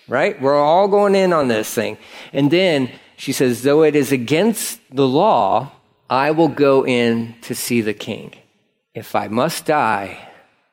right? 0.09 0.41
We're 0.41 0.59
all 0.59 0.89
going 0.89 1.15
in 1.15 1.33
on 1.33 1.49
this 1.49 1.73
thing. 1.73 1.99
And 2.33 2.51
then 2.51 2.91
she 3.17 3.33
says, 3.33 3.63
though 3.63 3.83
it 3.83 3.95
is 3.95 4.11
against 4.11 4.81
the 4.91 5.07
law, 5.07 5.71
I 6.11 6.33
will 6.33 6.49
go 6.49 6.85
in 6.85 7.37
to 7.43 7.55
see 7.55 7.81
the 7.83 7.95
king. 7.95 8.35
If 8.95 9.15
I 9.15 9.29
must 9.29 9.65
die, 9.65 10.19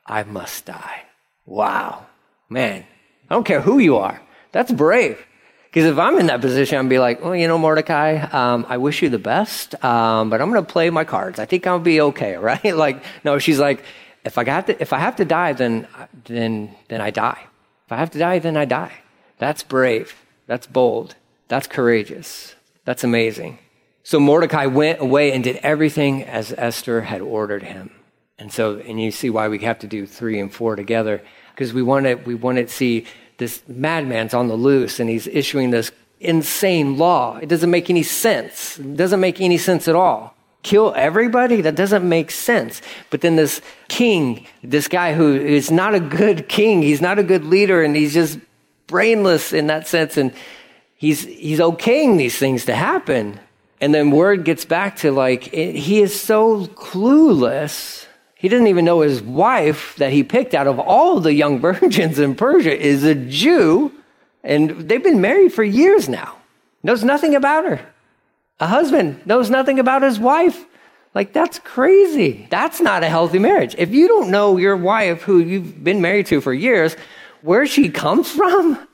I 0.03 0.23
must 0.23 0.65
die. 0.65 1.03
Wow. 1.45 2.07
Man, 2.49 2.83
I 3.29 3.35
don't 3.35 3.45
care 3.45 3.61
who 3.61 3.77
you 3.77 3.97
are. 3.97 4.19
That's 4.51 4.71
brave. 4.71 5.23
Because 5.65 5.85
if 5.85 5.99
I'm 5.99 6.17
in 6.17 6.25
that 6.27 6.41
position, 6.41 6.79
I'd 6.79 6.89
be 6.89 6.97
like, 6.97 7.23
well, 7.23 7.35
you 7.35 7.47
know, 7.47 7.59
Mordecai, 7.59 8.15
um, 8.31 8.65
I 8.67 8.77
wish 8.77 9.03
you 9.03 9.09
the 9.09 9.19
best, 9.19 9.75
um, 9.85 10.31
but 10.31 10.41
I'm 10.41 10.49
going 10.49 10.65
to 10.65 10.71
play 10.71 10.89
my 10.89 11.03
cards. 11.03 11.37
I 11.37 11.45
think 11.45 11.67
I'll 11.67 11.77
be 11.77 12.01
okay, 12.01 12.35
right? 12.37 12.75
like, 12.75 13.03
no, 13.23 13.37
she's 13.37 13.59
like, 13.59 13.83
if 14.23 14.39
I 14.39 14.43
got 14.43 14.65
to, 14.67 14.81
if 14.81 14.91
I 14.91 14.97
have 14.97 15.17
to 15.17 15.25
die, 15.25 15.53
then, 15.53 15.87
then, 16.25 16.75
then 16.87 16.99
I 16.99 17.11
die. 17.11 17.45
If 17.85 17.91
I 17.91 17.97
have 17.97 18.09
to 18.11 18.19
die, 18.19 18.39
then 18.39 18.57
I 18.57 18.65
die. 18.65 18.93
That's 19.37 19.61
brave. 19.61 20.15
That's 20.47 20.65
bold. 20.65 21.15
That's 21.47 21.67
courageous. 21.67 22.55
That's 22.85 23.03
amazing. 23.03 23.59
So 24.07 24.21
Mordecai 24.21 24.67
went 24.67 25.01
away 25.01 25.33
and 25.33 25.43
did 25.43 25.57
everything 25.57 26.23
as 26.23 26.53
Esther 26.57 27.01
had 27.01 27.19
ordered 27.19 27.61
him. 27.61 27.91
And 28.39 28.53
so, 28.53 28.77
and 28.77 29.01
you 29.01 29.11
see 29.11 29.29
why 29.29 29.49
we 29.49 29.59
have 29.59 29.79
to 29.79 29.87
do 29.87 30.05
three 30.05 30.39
and 30.39 30.49
four 30.49 30.77
together, 30.77 31.21
because 31.53 31.73
we 31.73 31.83
want 31.83 32.05
to, 32.05 32.15
we 32.15 32.33
want 32.33 32.57
to 32.57 32.69
see 32.69 33.05
this 33.37 33.61
madman's 33.67 34.33
on 34.33 34.47
the 34.47 34.55
loose 34.55 35.01
and 35.01 35.09
he's 35.09 35.27
issuing 35.27 35.71
this 35.71 35.91
insane 36.21 36.97
law. 36.97 37.35
It 37.35 37.49
doesn't 37.49 37.69
make 37.69 37.89
any 37.89 38.01
sense. 38.01 38.79
It 38.79 38.95
doesn't 38.95 39.19
make 39.19 39.41
any 39.41 39.57
sense 39.57 39.89
at 39.89 39.95
all. 39.95 40.37
Kill 40.63 40.93
everybody? 40.95 41.59
That 41.59 41.75
doesn't 41.75 42.07
make 42.07 42.31
sense. 42.31 42.81
But 43.09 43.19
then 43.19 43.35
this 43.35 43.59
king, 43.89 44.47
this 44.63 44.87
guy 44.87 45.15
who 45.15 45.35
is 45.35 45.69
not 45.69 45.95
a 45.95 45.99
good 45.99 46.47
king, 46.47 46.81
he's 46.81 47.01
not 47.01 47.19
a 47.19 47.23
good 47.23 47.43
leader, 47.43 47.83
and 47.83 47.93
he's 47.93 48.13
just 48.13 48.39
brainless 48.87 49.51
in 49.51 49.67
that 49.67 49.85
sense, 49.85 50.15
and 50.15 50.31
he's, 50.95 51.25
he's 51.25 51.59
okaying 51.59 52.17
these 52.17 52.37
things 52.37 52.63
to 52.67 52.73
happen. 52.73 53.41
And 53.79 53.93
then 53.93 54.11
word 54.11 54.43
gets 54.43 54.65
back 54.65 54.97
to 54.97 55.11
like, 55.11 55.53
it, 55.53 55.75
he 55.75 56.01
is 56.01 56.19
so 56.19 56.65
clueless 56.67 58.07
he 58.39 58.49
doesn't 58.49 58.67
even 58.67 58.85
know 58.85 59.01
his 59.01 59.21
wife 59.21 59.95
that 59.95 60.13
he 60.13 60.23
picked 60.23 60.53
out 60.53 60.67
of 60.67 60.79
all 60.79 61.19
the 61.19 61.33
young 61.33 61.59
virgins 61.61 62.19
in 62.19 62.35
Persia 62.35 62.77
is 62.77 63.03
a 63.03 63.15
Jew, 63.15 63.91
and 64.43 64.69
they've 64.87 65.03
been 65.03 65.21
married 65.21 65.53
for 65.53 65.63
years 65.63 66.07
now. 66.07 66.37
Knows 66.83 67.03
nothing 67.03 67.35
about 67.35 67.65
her. 67.65 67.81
A 68.59 68.67
husband 68.67 69.25
knows 69.25 69.49
nothing 69.49 69.79
about 69.79 70.03
his 70.03 70.19
wife. 70.19 70.65
Like, 71.15 71.33
that's 71.33 71.57
crazy. 71.59 72.47
That's 72.51 72.79
not 72.79 73.03
a 73.03 73.09
healthy 73.09 73.39
marriage. 73.39 73.73
If 73.77 73.89
you 73.89 74.07
don't 74.07 74.29
know 74.29 74.57
your 74.57 74.77
wife, 74.77 75.23
who 75.23 75.39
you've 75.39 75.83
been 75.83 76.01
married 76.01 76.27
to 76.27 76.39
for 76.39 76.53
years, 76.53 76.95
where 77.41 77.65
she 77.65 77.89
comes 77.89 78.29
from, 78.39 78.87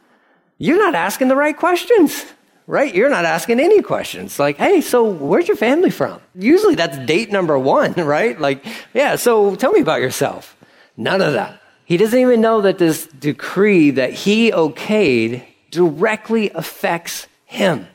you're 0.58 0.80
not 0.80 0.96
asking 0.96 1.28
the 1.28 1.36
right 1.36 1.56
questions 1.56 2.26
right? 2.67 2.93
You're 2.93 3.10
not 3.10 3.26
asking 3.26 3.60
any 3.60 3.82
questions. 3.82 4.39
Like, 4.39 4.58
hey, 4.58 4.82
so 4.82 5.04
where's 5.04 5.47
your 5.47 5.58
family 5.58 5.89
from? 5.89 6.21
Usually 6.36 6.76
that's 6.76 6.97
date 6.99 7.32
number 7.32 7.58
one, 7.58 7.93
right? 7.97 8.39
Like, 8.39 8.65
yeah, 8.93 9.15
so 9.15 9.56
tell 9.56 9.71
me 9.71 9.82
about 9.82 10.02
yourself. 10.02 10.56
None 10.97 11.21
of 11.21 11.34
that. 11.34 11.62
He 11.86 11.97
doesn't 11.97 12.19
even 12.19 12.41
know 12.41 12.62
that 12.62 12.78
this 12.78 13.08
decree 13.08 13.91
that 13.91 14.13
he 14.13 14.52
okayed 14.52 15.43
directly 15.69 16.49
affects 16.52 17.28
him. 17.45 17.88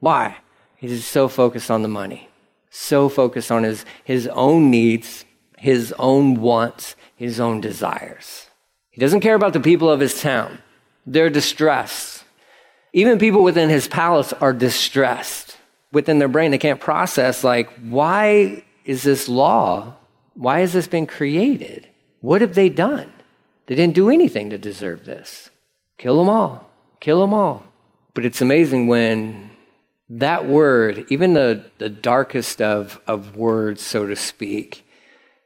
Why? 0.00 0.36
He's 0.76 1.06
so 1.06 1.28
focused 1.28 1.70
on 1.70 1.82
the 1.82 1.88
money, 1.88 2.28
so 2.70 3.08
focused 3.08 3.50
on 3.50 3.62
his, 3.64 3.84
his 4.04 4.26
own 4.28 4.70
needs, 4.70 5.24
his 5.56 5.94
own 5.98 6.40
wants, 6.40 6.96
his 7.16 7.38
own 7.38 7.60
desires. 7.60 8.48
He 8.90 9.00
doesn't 9.00 9.20
care 9.20 9.34
about 9.34 9.52
the 9.52 9.60
people 9.60 9.90
of 9.90 10.00
his 10.00 10.20
town. 10.20 10.58
They're 11.06 11.30
distressed 11.30 12.19
even 12.92 13.18
people 13.18 13.42
within 13.42 13.68
his 13.68 13.88
palace 13.88 14.32
are 14.34 14.52
distressed 14.52 15.56
within 15.92 16.18
their 16.18 16.28
brain. 16.28 16.50
They 16.50 16.58
can't 16.58 16.80
process, 16.80 17.44
like, 17.44 17.70
why 17.80 18.64
is 18.84 19.02
this 19.02 19.28
law? 19.28 19.94
Why 20.34 20.60
has 20.60 20.72
this 20.72 20.88
been 20.88 21.06
created? 21.06 21.88
What 22.20 22.40
have 22.40 22.54
they 22.54 22.68
done? 22.68 23.12
They 23.66 23.74
didn't 23.74 23.94
do 23.94 24.10
anything 24.10 24.50
to 24.50 24.58
deserve 24.58 25.04
this. 25.04 25.50
Kill 25.98 26.18
them 26.18 26.28
all. 26.28 26.70
Kill 26.98 27.20
them 27.20 27.34
all. 27.34 27.64
But 28.14 28.24
it's 28.24 28.40
amazing 28.40 28.88
when 28.88 29.50
that 30.08 30.46
word, 30.46 31.06
even 31.08 31.34
the, 31.34 31.64
the 31.78 31.88
darkest 31.88 32.60
of, 32.60 33.00
of 33.06 33.36
words, 33.36 33.80
so 33.80 34.06
to 34.06 34.16
speak, 34.16 34.84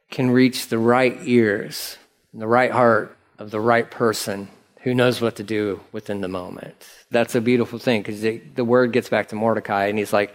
can 0.09 0.31
reach 0.31 0.67
the 0.67 0.79
right 0.79 1.17
ears, 1.23 1.97
and 2.33 2.41
the 2.41 2.47
right 2.47 2.71
heart 2.71 3.15
of 3.37 3.51
the 3.51 3.59
right 3.59 3.89
person 3.89 4.47
who 4.85 4.93
knows 4.93 5.19
what 5.19 5.35
to 5.35 5.43
do 5.43 5.81
within 5.91 6.21
the 6.21 6.27
moment. 6.27 6.85
That's 7.09 7.33
a 7.33 7.41
beautiful 7.41 7.79
thing 7.79 8.03
because 8.03 8.21
the 8.21 8.63
word 8.63 8.93
gets 8.93 9.09
back 9.09 9.29
to 9.29 9.35
Mordecai 9.35 9.87
and 9.87 9.97
he's 9.97 10.13
like, 10.13 10.33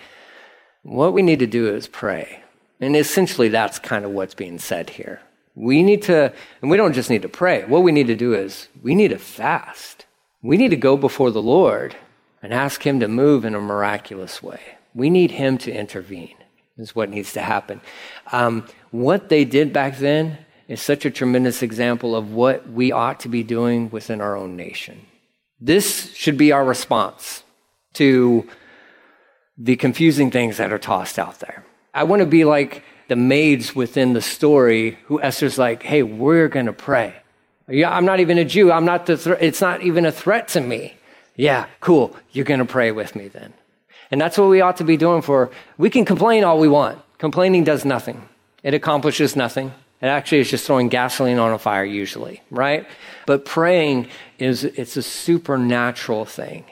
what 0.82 1.12
we 1.12 1.22
need 1.22 1.38
to 1.38 1.46
do 1.46 1.72
is 1.72 1.86
pray. 1.86 2.42
And 2.80 2.96
essentially, 2.96 3.48
that's 3.48 3.78
kind 3.78 4.04
of 4.04 4.10
what's 4.10 4.34
being 4.34 4.58
said 4.58 4.90
here. 4.90 5.20
We 5.54 5.84
need 5.84 6.02
to, 6.02 6.32
and 6.60 6.70
we 6.70 6.76
don't 6.76 6.94
just 6.94 7.10
need 7.10 7.22
to 7.22 7.28
pray. 7.28 7.64
What 7.64 7.84
we 7.84 7.92
need 7.92 8.08
to 8.08 8.16
do 8.16 8.34
is 8.34 8.66
we 8.82 8.96
need 8.96 9.08
to 9.08 9.18
fast. 9.18 10.06
We 10.42 10.56
need 10.56 10.70
to 10.70 10.76
go 10.76 10.96
before 10.96 11.30
the 11.30 11.42
Lord 11.42 11.94
and 12.42 12.52
ask 12.52 12.84
Him 12.84 12.98
to 13.00 13.06
move 13.08 13.44
in 13.44 13.54
a 13.54 13.60
miraculous 13.60 14.42
way. 14.42 14.60
We 14.96 15.10
need 15.10 15.30
Him 15.30 15.58
to 15.58 15.72
intervene, 15.72 16.36
is 16.76 16.96
what 16.96 17.10
needs 17.10 17.32
to 17.34 17.42
happen. 17.42 17.82
Um, 18.32 18.66
what 18.90 19.28
they 19.28 19.44
did 19.44 19.72
back 19.72 19.98
then 19.98 20.38
is 20.70 20.80
such 20.80 21.04
a 21.04 21.11
tremendous 21.11 21.64
example 21.64 22.14
of 22.14 22.33
what 22.33 22.70
we 22.70 22.92
ought 22.92 23.18
to 23.18 23.28
be 23.28 23.42
doing 23.42 23.90
within 23.90 24.20
our 24.20 24.37
own 24.37 24.54
nation. 24.54 25.04
This 25.61 26.14
should 26.14 26.38
be 26.38 26.52
our 26.52 26.64
response 26.64 27.42
to 27.94 28.48
the 29.59 29.74
confusing 29.74 30.30
things 30.30 30.59
that 30.59 30.72
are 30.72 30.78
tossed 30.78 31.18
out 31.18 31.40
there. 31.40 31.64
I 31.92 32.04
want 32.04 32.20
to 32.20 32.26
be 32.26 32.44
like 32.44 32.85
the 33.09 33.16
maids 33.16 33.74
within 33.74 34.12
the 34.12 34.22
story 34.22 34.96
who 35.06 35.20
Esther's 35.20 35.59
like, 35.59 35.83
hey, 35.83 36.04
we're 36.04 36.46
going 36.46 36.66
to 36.66 36.72
pray. 36.72 37.16
Yeah, 37.68 37.90
I'm 37.90 38.04
not 38.04 38.20
even 38.20 38.38
a 38.38 38.44
Jew. 38.44 38.70
I'm 38.70 38.85
not 38.85 39.06
the 39.06 39.16
th- 39.16 39.38
it's 39.40 39.61
not 39.61 39.83
even 39.83 40.06
a 40.06 40.12
threat 40.12 40.46
to 40.48 40.61
me. 40.61 40.94
Yeah, 41.35 41.66
cool. 41.80 42.16
You're 42.30 42.44
going 42.44 42.61
to 42.61 42.64
pray 42.64 42.92
with 42.92 43.16
me 43.16 43.26
then. 43.26 43.52
And 44.12 44.20
that's 44.20 44.38
what 44.38 44.48
we 44.48 44.61
ought 44.61 44.76
to 44.76 44.85
be 44.85 44.96
doing 44.96 45.22
for. 45.22 45.50
We 45.78 45.90
can 45.90 46.04
complain 46.04 46.44
all 46.44 46.61
we 46.61 46.68
want. 46.68 47.00
Complaining 47.18 47.64
does 47.64 47.85
nothing. 47.85 48.28
It 48.62 48.72
accomplishes 48.72 49.35
nothing. 49.35 49.72
It 50.00 50.06
actually 50.06 50.38
is 50.38 50.50
just 50.50 50.66
throwing 50.66 50.88
gasoline 50.88 51.38
on 51.38 51.52
a 51.52 51.58
fire 51.58 51.84
usually, 51.84 52.42
right? 52.50 52.86
But 53.26 53.44
praying 53.44 54.08
is 54.38 54.64
it's 54.64 54.96
a 54.96 55.02
supernatural 55.02 56.24
thing. 56.24 56.64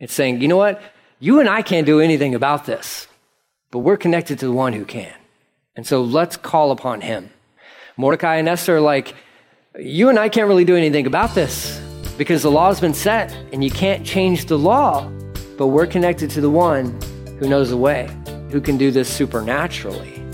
It's 0.00 0.12
saying, 0.12 0.40
you 0.40 0.48
know 0.48 0.56
what? 0.56 0.82
You 1.20 1.40
and 1.40 1.48
I 1.48 1.62
can't 1.62 1.86
do 1.86 2.00
anything 2.00 2.34
about 2.34 2.66
this, 2.66 3.06
but 3.70 3.78
we're 3.78 3.96
connected 3.96 4.40
to 4.40 4.46
the 4.46 4.52
one 4.52 4.72
who 4.72 4.84
can. 4.84 5.14
And 5.76 5.86
so 5.86 6.02
let's 6.02 6.36
call 6.36 6.72
upon 6.72 7.02
him. 7.02 7.30
Mordecai 7.96 8.36
and 8.36 8.48
Esther 8.48 8.76
are 8.76 8.80
like, 8.80 9.14
you 9.78 10.08
and 10.08 10.18
I 10.18 10.28
can't 10.28 10.48
really 10.48 10.64
do 10.64 10.76
anything 10.76 11.06
about 11.06 11.34
this 11.34 11.80
because 12.18 12.42
the 12.42 12.50
law 12.50 12.68
has 12.68 12.80
been 12.80 12.94
set 12.94 13.32
and 13.52 13.62
you 13.62 13.70
can't 13.70 14.04
change 14.04 14.46
the 14.46 14.58
law, 14.58 15.08
but 15.56 15.68
we're 15.68 15.86
connected 15.86 16.30
to 16.30 16.40
the 16.40 16.50
one 16.50 16.98
who 17.38 17.48
knows 17.48 17.70
the 17.70 17.76
way, 17.76 18.10
who 18.50 18.60
can 18.60 18.76
do 18.76 18.90
this 18.90 19.08
supernaturally. 19.08 20.25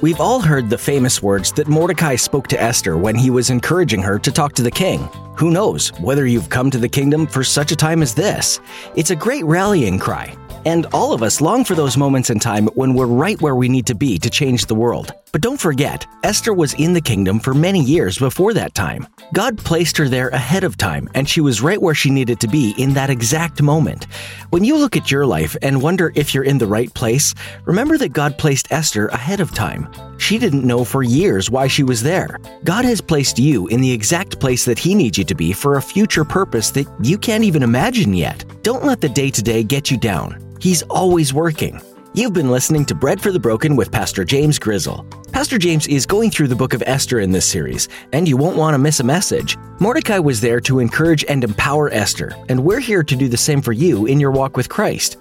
We've 0.00 0.20
all 0.20 0.38
heard 0.38 0.70
the 0.70 0.78
famous 0.78 1.20
words 1.20 1.50
that 1.54 1.66
Mordecai 1.66 2.14
spoke 2.14 2.46
to 2.48 2.62
Esther 2.62 2.96
when 2.96 3.16
he 3.16 3.30
was 3.30 3.50
encouraging 3.50 4.00
her 4.02 4.16
to 4.20 4.30
talk 4.30 4.52
to 4.52 4.62
the 4.62 4.70
king. 4.70 5.08
Who 5.34 5.50
knows 5.50 5.88
whether 5.98 6.24
you've 6.24 6.50
come 6.50 6.70
to 6.70 6.78
the 6.78 6.88
kingdom 6.88 7.26
for 7.26 7.42
such 7.42 7.72
a 7.72 7.76
time 7.76 8.00
as 8.00 8.14
this? 8.14 8.60
It's 8.94 9.10
a 9.10 9.16
great 9.16 9.44
rallying 9.44 9.98
cry. 9.98 10.36
And 10.64 10.86
all 10.92 11.12
of 11.12 11.24
us 11.24 11.40
long 11.40 11.64
for 11.64 11.74
those 11.74 11.96
moments 11.96 12.30
in 12.30 12.38
time 12.38 12.68
when 12.74 12.94
we're 12.94 13.06
right 13.06 13.42
where 13.42 13.56
we 13.56 13.68
need 13.68 13.86
to 13.86 13.94
be 13.96 14.20
to 14.20 14.30
change 14.30 14.66
the 14.66 14.74
world. 14.76 15.12
But 15.30 15.42
don't 15.42 15.60
forget, 15.60 16.06
Esther 16.22 16.54
was 16.54 16.74
in 16.74 16.94
the 16.94 17.00
kingdom 17.00 17.38
for 17.38 17.52
many 17.52 17.82
years 17.82 18.18
before 18.18 18.54
that 18.54 18.74
time. 18.74 19.06
God 19.34 19.58
placed 19.58 19.96
her 19.98 20.08
there 20.08 20.28
ahead 20.28 20.64
of 20.64 20.78
time, 20.78 21.08
and 21.14 21.28
she 21.28 21.40
was 21.40 21.60
right 21.60 21.80
where 21.80 21.94
she 21.94 22.10
needed 22.10 22.40
to 22.40 22.48
be 22.48 22.74
in 22.78 22.94
that 22.94 23.10
exact 23.10 23.60
moment. 23.60 24.06
When 24.50 24.64
you 24.64 24.78
look 24.78 24.96
at 24.96 25.10
your 25.10 25.26
life 25.26 25.56
and 25.60 25.82
wonder 25.82 26.12
if 26.14 26.32
you're 26.32 26.44
in 26.44 26.58
the 26.58 26.66
right 26.66 26.92
place, 26.94 27.34
remember 27.66 27.98
that 27.98 28.14
God 28.14 28.38
placed 28.38 28.72
Esther 28.72 29.08
ahead 29.08 29.40
of 29.40 29.54
time. 29.54 29.92
She 30.18 30.38
didn't 30.38 30.64
know 30.64 30.84
for 30.84 31.02
years 31.02 31.50
why 31.50 31.68
she 31.68 31.82
was 31.82 32.02
there. 32.02 32.38
God 32.64 32.84
has 32.84 33.00
placed 33.00 33.38
you 33.38 33.66
in 33.68 33.80
the 33.80 33.92
exact 33.92 34.40
place 34.40 34.64
that 34.64 34.78
He 34.78 34.94
needs 34.94 35.18
you 35.18 35.24
to 35.24 35.34
be 35.34 35.52
for 35.52 35.76
a 35.76 35.82
future 35.82 36.24
purpose 36.24 36.70
that 36.70 36.86
you 37.02 37.18
can't 37.18 37.44
even 37.44 37.62
imagine 37.62 38.14
yet. 38.14 38.44
Don't 38.62 38.84
let 38.84 39.00
the 39.00 39.08
day 39.08 39.30
to 39.30 39.42
day 39.42 39.62
get 39.62 39.90
you 39.90 39.98
down. 39.98 40.42
He's 40.60 40.82
always 40.84 41.34
working. 41.34 41.80
You've 42.14 42.32
been 42.32 42.50
listening 42.50 42.86
to 42.86 42.94
Bread 42.94 43.20
for 43.20 43.30
the 43.30 43.38
Broken 43.38 43.76
with 43.76 43.92
Pastor 43.92 44.24
James 44.24 44.58
Grizzle. 44.58 45.04
Pastor 45.30 45.58
James 45.58 45.86
is 45.86 46.06
going 46.06 46.30
through 46.30 46.48
the 46.48 46.56
book 46.56 46.72
of 46.72 46.82
Esther 46.86 47.20
in 47.20 47.30
this 47.30 47.44
series, 47.44 47.86
and 48.14 48.26
you 48.26 48.36
won't 48.36 48.56
want 48.56 48.72
to 48.72 48.78
miss 48.78 49.00
a 49.00 49.04
message. 49.04 49.58
Mordecai 49.78 50.18
was 50.18 50.40
there 50.40 50.58
to 50.60 50.78
encourage 50.78 51.24
and 51.26 51.44
empower 51.44 51.90
Esther, 51.92 52.34
and 52.48 52.64
we're 52.64 52.80
here 52.80 53.02
to 53.02 53.14
do 53.14 53.28
the 53.28 53.36
same 53.36 53.60
for 53.60 53.72
you 53.72 54.06
in 54.06 54.18
your 54.18 54.30
walk 54.30 54.56
with 54.56 54.70
Christ. 54.70 55.18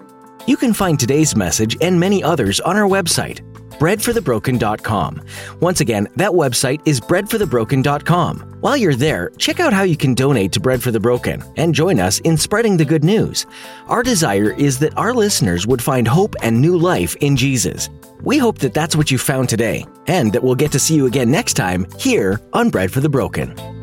You 0.48 0.56
can 0.56 0.74
find 0.74 0.98
today's 0.98 1.36
message 1.36 1.76
and 1.82 2.00
many 2.00 2.24
others 2.24 2.62
on 2.62 2.78
our 2.78 2.88
website, 2.88 3.42
breadforthebroken.com. 3.80 5.22
Once 5.60 5.82
again, 5.82 6.08
that 6.16 6.32
website 6.32 6.82
is 6.86 7.00
breadforthebroken.com. 7.00 8.58
While 8.60 8.78
you're 8.78 8.96
there, 8.96 9.30
check 9.38 9.60
out 9.60 9.74
how 9.74 9.84
you 9.84 9.96
can 9.96 10.14
donate 10.14 10.52
to 10.54 10.60
Bread 10.60 10.82
for 10.82 10.92
the 10.92 11.00
Broken 11.00 11.44
and 11.58 11.76
join 11.76 12.00
us 12.00 12.20
in 12.20 12.38
spreading 12.38 12.78
the 12.78 12.86
good 12.86 13.04
news. 13.04 13.46
Our 13.88 14.04
desire 14.04 14.52
is 14.52 14.80
that 14.80 14.98
our 14.98 15.14
listeners 15.14 15.68
would 15.68 15.82
find 15.82 16.08
hope 16.08 16.36
and 16.42 16.60
new 16.60 16.78
life 16.78 17.16
in 17.18 17.36
Jesus. 17.36 17.90
We 18.22 18.38
hope 18.38 18.60
that 18.60 18.74
that's 18.74 18.96
what 18.96 19.12
you 19.12 19.18
found 19.18 19.48
today, 19.48 19.86
and 20.08 20.34
that 20.34 20.44
we'll 20.44 20.56
get 20.56 20.72
to 20.72 20.80
see 20.80 20.96
you 20.96 21.06
again 21.06 21.30
next 21.30 21.54
time 21.54 21.86
here 22.00 22.42
on 22.54 22.70
Bread 22.70 22.92
for 22.92 23.00
the 23.00 23.10
Broken. 23.10 23.77